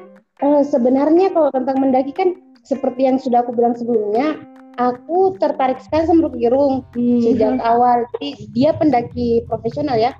Eh, 0.42 0.62
sebenarnya 0.62 1.34
kalau 1.34 1.50
tentang 1.50 1.82
mendaki 1.82 2.14
kan 2.14 2.38
seperti 2.62 3.06
yang 3.06 3.18
sudah 3.18 3.42
aku 3.42 3.52
bilang 3.54 3.74
sebelumnya, 3.74 4.38
aku 4.78 5.38
tertarik 5.38 5.78
sekali 5.82 6.06
sama 6.06 6.26
Rocky 6.28 6.46
Gerung 6.46 6.82
sejak 6.94 7.58
awal. 7.62 8.06
Jadi 8.18 8.50
dia 8.54 8.70
pendaki 8.74 9.42
profesional 9.46 9.98
ya. 9.98 10.12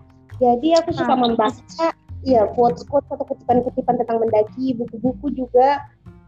Jadi 0.42 0.74
aku 0.74 0.90
suka 0.94 1.14
membaca 1.14 1.86
ya 2.24 2.42
quotes-quotes 2.56 3.10
atau 3.12 3.26
kutipan-kutipan 3.28 4.00
tentang 4.00 4.18
mendaki, 4.18 4.74
buku-buku 4.74 5.30
juga. 5.34 5.82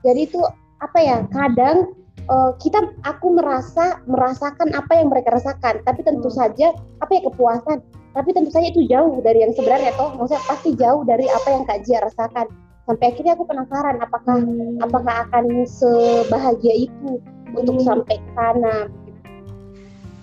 Jadi 0.07 0.31
itu 0.31 0.41
apa 0.79 0.99
ya? 1.03 1.19
Kadang 1.33 1.97
eh, 2.27 2.53
kita 2.63 2.79
aku 3.07 3.39
merasa 3.39 4.03
merasakan 4.07 4.75
apa 4.75 4.93
yang 4.99 5.11
mereka 5.11 5.35
rasakan, 5.35 5.83
tapi 5.87 6.03
tentu 6.03 6.31
Hmm. 6.31 6.39
saja 6.47 6.67
apa 7.03 7.11
ya 7.19 7.23
kepuasan. 7.27 7.79
Tapi 8.17 8.33
tentu 8.33 8.49
saja 8.49 8.73
itu 8.73 8.89
jauh 8.89 9.21
dari 9.21 9.45
yang 9.45 9.53
sebenarnya 9.53 9.93
toh. 9.95 10.15
Maksudnya 10.17 10.43
pasti 10.49 10.71
jauh 10.73 11.05
dari 11.05 11.29
apa 11.29 11.49
yang 11.53 11.63
Kak 11.69 11.85
Jia 11.85 12.01
rasakan. 12.01 12.49
Sampai 12.87 13.11
akhirnya 13.11 13.35
aku 13.35 13.45
penasaran 13.45 13.99
apakah 13.99 14.39
apakah 14.79 15.15
akan 15.27 15.67
sebahagia 15.67 16.87
itu 16.87 17.19
untuk 17.55 17.79
sampai 17.85 18.17
ke 18.19 18.31
sana. 18.35 18.91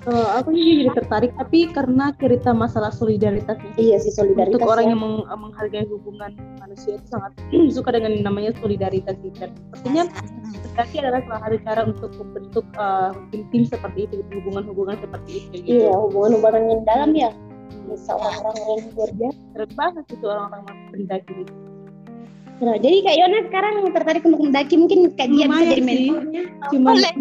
Eh, 0.04 0.28
aku 0.36 0.52
juga 0.52 0.72
jadi 0.84 0.92
tertarik 1.00 1.32
tapi 1.40 1.72
karena 1.72 2.12
cerita 2.20 2.52
masalah 2.52 2.92
solidaritasnya 2.92 3.72
Iya 3.80 4.04
sih 4.04 4.12
solidaritas. 4.12 4.60
untuk 4.60 4.68
orang 4.68 4.86
ya. 4.86 4.92
yang 4.92 5.00
meng- 5.00 5.24
menghargai 5.32 5.88
hubungan 5.88 6.36
manusia 6.60 7.00
itu 7.00 7.08
sangat 7.08 7.32
suka 7.80 7.96
dengan 7.96 8.12
namanya 8.20 8.52
solidaritas 8.60 9.16
gitu. 9.24 9.32
dan 9.40 9.56
sepertinya 9.72 10.04
mendaki 10.44 10.96
adalah 11.00 11.22
salah 11.24 11.40
satu 11.48 11.58
cara 11.64 11.82
untuk 11.88 12.12
membentuk 12.20 12.66
eh, 12.76 13.10
tim-tim 13.32 13.64
seperti 13.64 14.00
itu 14.12 14.16
hubungan-hubungan 14.28 15.00
seperti 15.00 15.32
itu 15.40 15.48
gitu. 15.64 15.88
Iya, 15.88 15.96
hubungan-hubungan 15.96 16.64
yang 16.68 16.84
dalam 16.84 17.12
ya. 17.16 17.32
Bisa 17.88 18.12
orang-orang 18.12 18.56
yang 18.60 18.84
luar 19.00 19.12
biasa. 19.16 19.40
Keren 19.56 19.72
banget 19.80 20.06
itu 20.12 20.26
orang-orang 20.28 20.64
mendaki 20.92 21.32
gitu. 21.48 21.54
Jadi 22.80 22.98
Kak 23.04 23.16
Yona 23.20 23.38
sekarang 23.52 23.74
tertarik 23.92 24.24
untuk 24.24 24.42
mendaki 24.42 24.76
mungkin 24.80 25.00
Kak 25.14 25.28
Dia 25.32 25.46
bisa 25.50 25.66
jadi 25.68 25.84
mentornya. 25.84 26.44
Cuma 26.72 26.90
Boleh. 26.96 27.14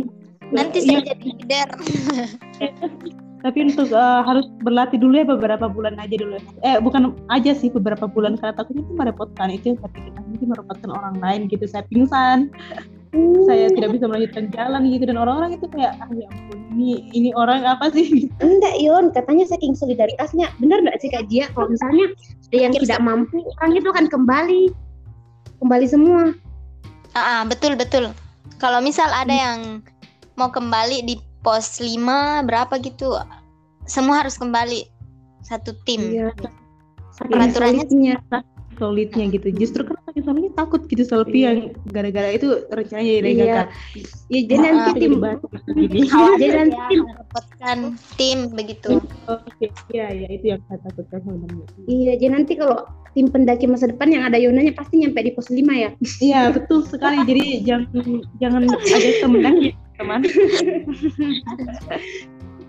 nanti 0.52 0.78
Iya, 0.85 1.00
saya 1.00 1.00
jadi 1.16 1.26
leader 1.33 1.68
tapi 3.42 3.59
untuk 3.66 3.90
eh, 3.90 4.20
harus 4.22 4.46
berlatih 4.62 5.02
dulu 5.02 5.18
ya 5.18 5.26
beberapa 5.26 5.66
bulan 5.66 5.98
aja 5.98 6.14
dulu. 6.14 6.38
Eh 6.62 6.78
bukan 6.78 7.18
aja 7.26 7.52
sih 7.59 7.68
beberapa 7.74 8.07
bulan 8.07 8.38
karena 8.38 8.55
takutnya 8.55 8.87
itu 8.87 8.94
merepotkan 8.94 9.48
itu 9.50 9.74
tapi 9.83 9.98
kita 9.98 10.18
nanti 10.22 10.46
merepotkan 10.46 10.90
orang 10.94 11.18
lain 11.18 11.50
gitu. 11.50 11.66
Saya 11.66 11.83
pingsan, 11.90 12.55
saya 13.50 13.66
tidak 13.74 13.98
bisa 13.98 14.07
melanjutkan 14.07 14.46
jalan 14.55 14.87
gitu 14.94 15.05
dan 15.11 15.18
orang-orang 15.18 15.59
itu 15.59 15.66
kayak 15.74 15.98
ah 15.98 16.11
ya 16.14 16.31
ampun 16.31 16.59
ini 16.72 17.11
ini 17.12 17.31
orang 17.35 17.66
apa 17.66 17.90
sih? 17.90 18.31
Enggak 18.46 18.78
Yon, 18.78 19.11
katanya 19.11 19.44
saking 19.50 19.74
solidaritasnya. 19.74 20.46
Benar 20.62 20.87
nggak 20.87 21.02
sih 21.02 21.11
Kak 21.11 21.26
Jia? 21.26 21.50
Kalau 21.50 21.66
misalnya 21.66 22.14
ada 22.55 22.57
yang 22.57 22.72
tidak 22.78 23.00
mampu, 23.02 23.42
orang 23.59 23.74
itu 23.74 23.88
akan 23.90 24.07
kembali. 24.07 24.64
Kembali 25.62 25.87
semua. 25.87 26.35
Ah, 27.14 27.38
ah, 27.38 27.42
betul 27.46 27.79
betul. 27.79 28.11
Kalau 28.59 28.83
misal 28.83 29.07
ada 29.14 29.31
yang 29.31 29.79
mau 30.35 30.51
kembali 30.51 31.07
di 31.07 31.14
pos 31.46 31.79
5 31.79 32.42
berapa 32.42 32.75
gitu, 32.83 33.14
semua 33.87 34.27
harus 34.27 34.35
kembali 34.35 34.90
satu 35.46 35.79
tim. 35.87 36.18
Iya. 36.18 36.35
Peraturannya 37.14 37.87
solidnya. 37.87 38.14
solidnya 38.75 39.25
gitu. 39.31 39.55
Justru 39.55 39.87
kan 39.87 40.02
saking 40.12 40.29
solidnya 40.29 40.53
takut 40.53 40.85
gitu 40.85 41.09
Selfie 41.09 41.40
yang 41.40 41.59
gara-gara 41.88 42.29
itu 42.29 42.68
rencananya 42.68 43.12
jadi 43.16 43.31
Iya. 43.33 43.40
gagal. 43.40 43.66
Iya, 44.33 44.40
jadi 44.48 44.57
Ah, 44.57 44.64
nanti 44.64 44.88
Kita 44.88 44.96
tim 44.96 45.12
jadi 46.40 46.57
nanti 46.57 46.72
Ya, 46.72 46.88
tim 46.88 47.01
merepotkan 47.05 47.79
tim 48.16 48.38
begitu. 48.53 48.88
Oke, 49.29 49.66
iya 49.92 50.07
ya 50.09 50.29
itu 50.29 50.46
yang 50.53 50.61
saya 50.68 50.81
takutkan 50.85 51.20
sebenarnya. 51.20 51.64
Iya, 51.85 52.12
jadi 52.16 52.31
nanti 52.33 52.53
kalau 52.57 52.79
tim 53.12 53.29
pendaki 53.29 53.68
masa 53.68 53.92
depan 53.92 54.09
yang 54.09 54.25
ada 54.25 54.40
Yonanya 54.40 54.72
pasti 54.72 55.01
nyampe 55.01 55.20
di 55.20 55.33
pos 55.37 55.53
5 55.53 55.72
ya. 55.77 55.90
Iya 56.20 56.48
betul 56.48 56.81
sekali. 56.85 57.20
Jadi 57.29 57.61
jangan 57.64 57.92
jangan 58.40 58.62
ada 58.72 59.09
teman 59.20 59.40
lagi 59.44 59.68
teman. 60.01 60.20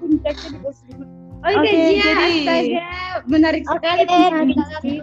Pendaki 0.04 0.46
di 0.52 0.58
pos 0.60 0.80
5. 0.92 1.23
Oke, 1.44 1.60
Oke, 1.60 1.70
Jia, 1.70 2.00
jadi- 2.00 2.40
astaga, 2.40 2.84
menarik 3.26 3.64
sekali 3.64 4.00
Oke, 4.00 4.08
pembahasan. 4.08 4.46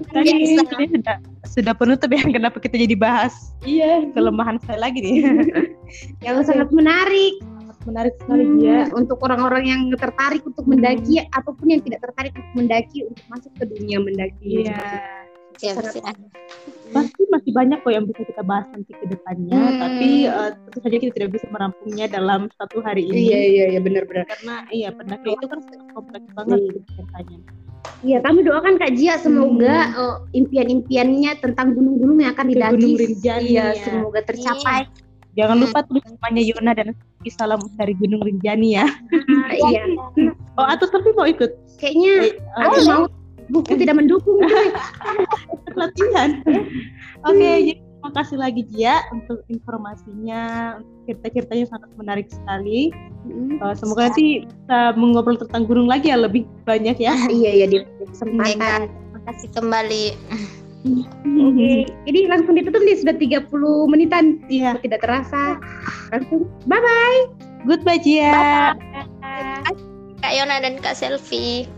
Tadi 0.08 0.30
Biasa. 0.32 0.72
ini 0.72 0.86
sudah 0.90 1.16
sudah 1.44 1.74
penutup 1.74 2.08
ya 2.08 2.20
kenapa 2.24 2.56
kita 2.56 2.76
jadi 2.76 2.96
bahas 2.96 3.52
Iya, 3.60 4.08
kelemahan 4.10 4.56
saya 4.64 4.80
lagi 4.80 4.98
nih. 4.98 5.14
yang 6.24 6.40
sangat 6.40 6.72
menarik. 6.72 7.36
Menarik 7.80 8.12
sekali 8.16 8.44
Hmm, 8.44 8.60
ya. 8.60 8.80
untuk 8.92 9.20
orang-orang 9.20 9.64
yang 9.64 9.80
tertarik 9.94 10.44
untuk 10.44 10.64
mendaki 10.64 11.24
ataupun 11.28 11.64
yang 11.66 11.80
tidak 11.80 12.00
tertarik 12.02 12.32
untuk 12.32 12.52
mendaki 12.54 12.98
untuk 13.04 13.24
masuk 13.26 13.52
ke 13.56 13.64
dunia 13.66 13.96
mendaki. 13.96 14.64
Iya. 14.64 14.80
Siap, 15.56 15.76
siap. 15.86 16.16
Pasti 16.90 17.22
masih 17.26 17.52
banyak 17.52 17.78
kok 17.80 17.92
yang 17.92 18.04
bisa 18.04 18.22
kita 18.22 18.42
bahas 18.42 18.66
nanti 18.70 18.90
ke 18.92 19.06
depannya, 19.06 19.56
Hmm. 19.56 19.78
tapi 19.78 20.08
eh, 20.26 20.50
tentu 20.66 20.78
saja 20.80 20.96
kita 20.98 21.12
tidak 21.14 21.30
bisa 21.32 21.46
merampungnya 21.48 22.06
dalam 22.06 22.40
satu 22.54 22.78
hari 22.80 23.06
ini. 23.06 23.30
Iya, 23.30 23.38
iya, 23.46 23.64
iya, 23.70 23.80
benar-benar. 23.80 24.26
Karena 24.26 24.54
iya 24.68 24.88
pendaki 24.90 25.30
itu 25.30 25.46
kan 25.46 25.60
kompleks 25.92 26.28
banget 26.34 26.58
Iya. 26.58 26.66
gitu 26.68 26.88
ceritanya. 26.96 27.38
Iya, 28.00 28.18
kami 28.20 28.40
doakan 28.42 28.74
Kak 28.76 28.92
Jia 28.92 29.14
semoga 29.16 29.76
eh, 29.90 30.16
impian-impiannya 30.34 31.32
tentang 31.38 31.72
gunung-gunung 31.72 32.18
yang 32.20 32.32
akan 32.34 32.46
didaki. 32.48 32.74
Gunung 32.76 32.96
Rinjani, 32.98 33.46
Iya, 33.46 33.66
ya. 33.72 33.82
semoga 33.86 34.20
tercapai. 34.20 34.80
Jangan 35.30 35.56
Hmm. 35.56 35.64
lupa 35.64 35.78
tulis 35.86 36.02
namanya 36.04 36.42
Yona 36.42 36.72
dan 36.74 36.88
salam 37.30 37.62
dari 37.78 37.94
Gunung 37.94 38.18
Rinjani 38.20 38.68
ya. 38.74 38.86
Iya. 39.70 39.82
Oh 40.58 40.66
atau 40.66 40.90
tapi 40.90 41.14
mau 41.14 41.24
ikut? 41.24 41.50
Kayaknya 41.78 42.12
Eh, 42.26 42.32
aku 42.58 42.76
eh, 42.76 42.84
mau 42.84 43.04
buku 43.50 43.76
tidak 43.76 43.98
mendukung. 43.98 44.40
latihan. 45.78 46.42
Oke, 47.24 47.50
jadi 47.70 47.80
terima 47.80 48.10
kasih 48.16 48.36
lagi 48.40 48.62
Jia 48.72 49.04
untuk 49.12 49.44
informasinya, 49.52 50.76
cerita-ceritanya 51.04 51.66
sangat 51.68 51.90
menarik 52.00 52.26
sekali. 52.32 52.90
Hmm. 53.28 53.60
Eh, 53.60 53.74
semoga 53.76 54.08
nanti 54.08 54.44
bisa 54.48 54.78
mengobrol 54.96 55.36
tentang 55.36 55.68
gunung 55.68 55.86
lagi 55.86 56.08
ya 56.08 56.18
lebih 56.18 56.48
banyak 56.64 56.96
ya. 56.96 57.14
Iya, 57.28 57.50
iya, 57.64 57.66
di 57.68 57.78
kesempatan. 58.08 58.88
Terima 58.88 59.20
kasih 59.28 59.48
kembali. 59.52 60.04
Oke, 61.44 61.92
jadi 62.08 62.20
langsung 62.32 62.56
ditutup 62.56 62.80
nih 62.80 62.96
sudah 62.96 63.16
30 63.20 63.92
menitan. 63.92 64.40
Iya. 64.48 64.80
Tidak 64.80 65.00
terasa. 65.04 65.60
Langsung 66.08 66.48
bye 66.64 66.80
bye. 66.80 67.20
Goodbye 67.68 68.00
Jia. 68.00 68.72
Kak 70.20 70.32
Yona 70.32 70.64
dan 70.64 70.80
Kak 70.80 70.96
Selfie. 70.96 71.68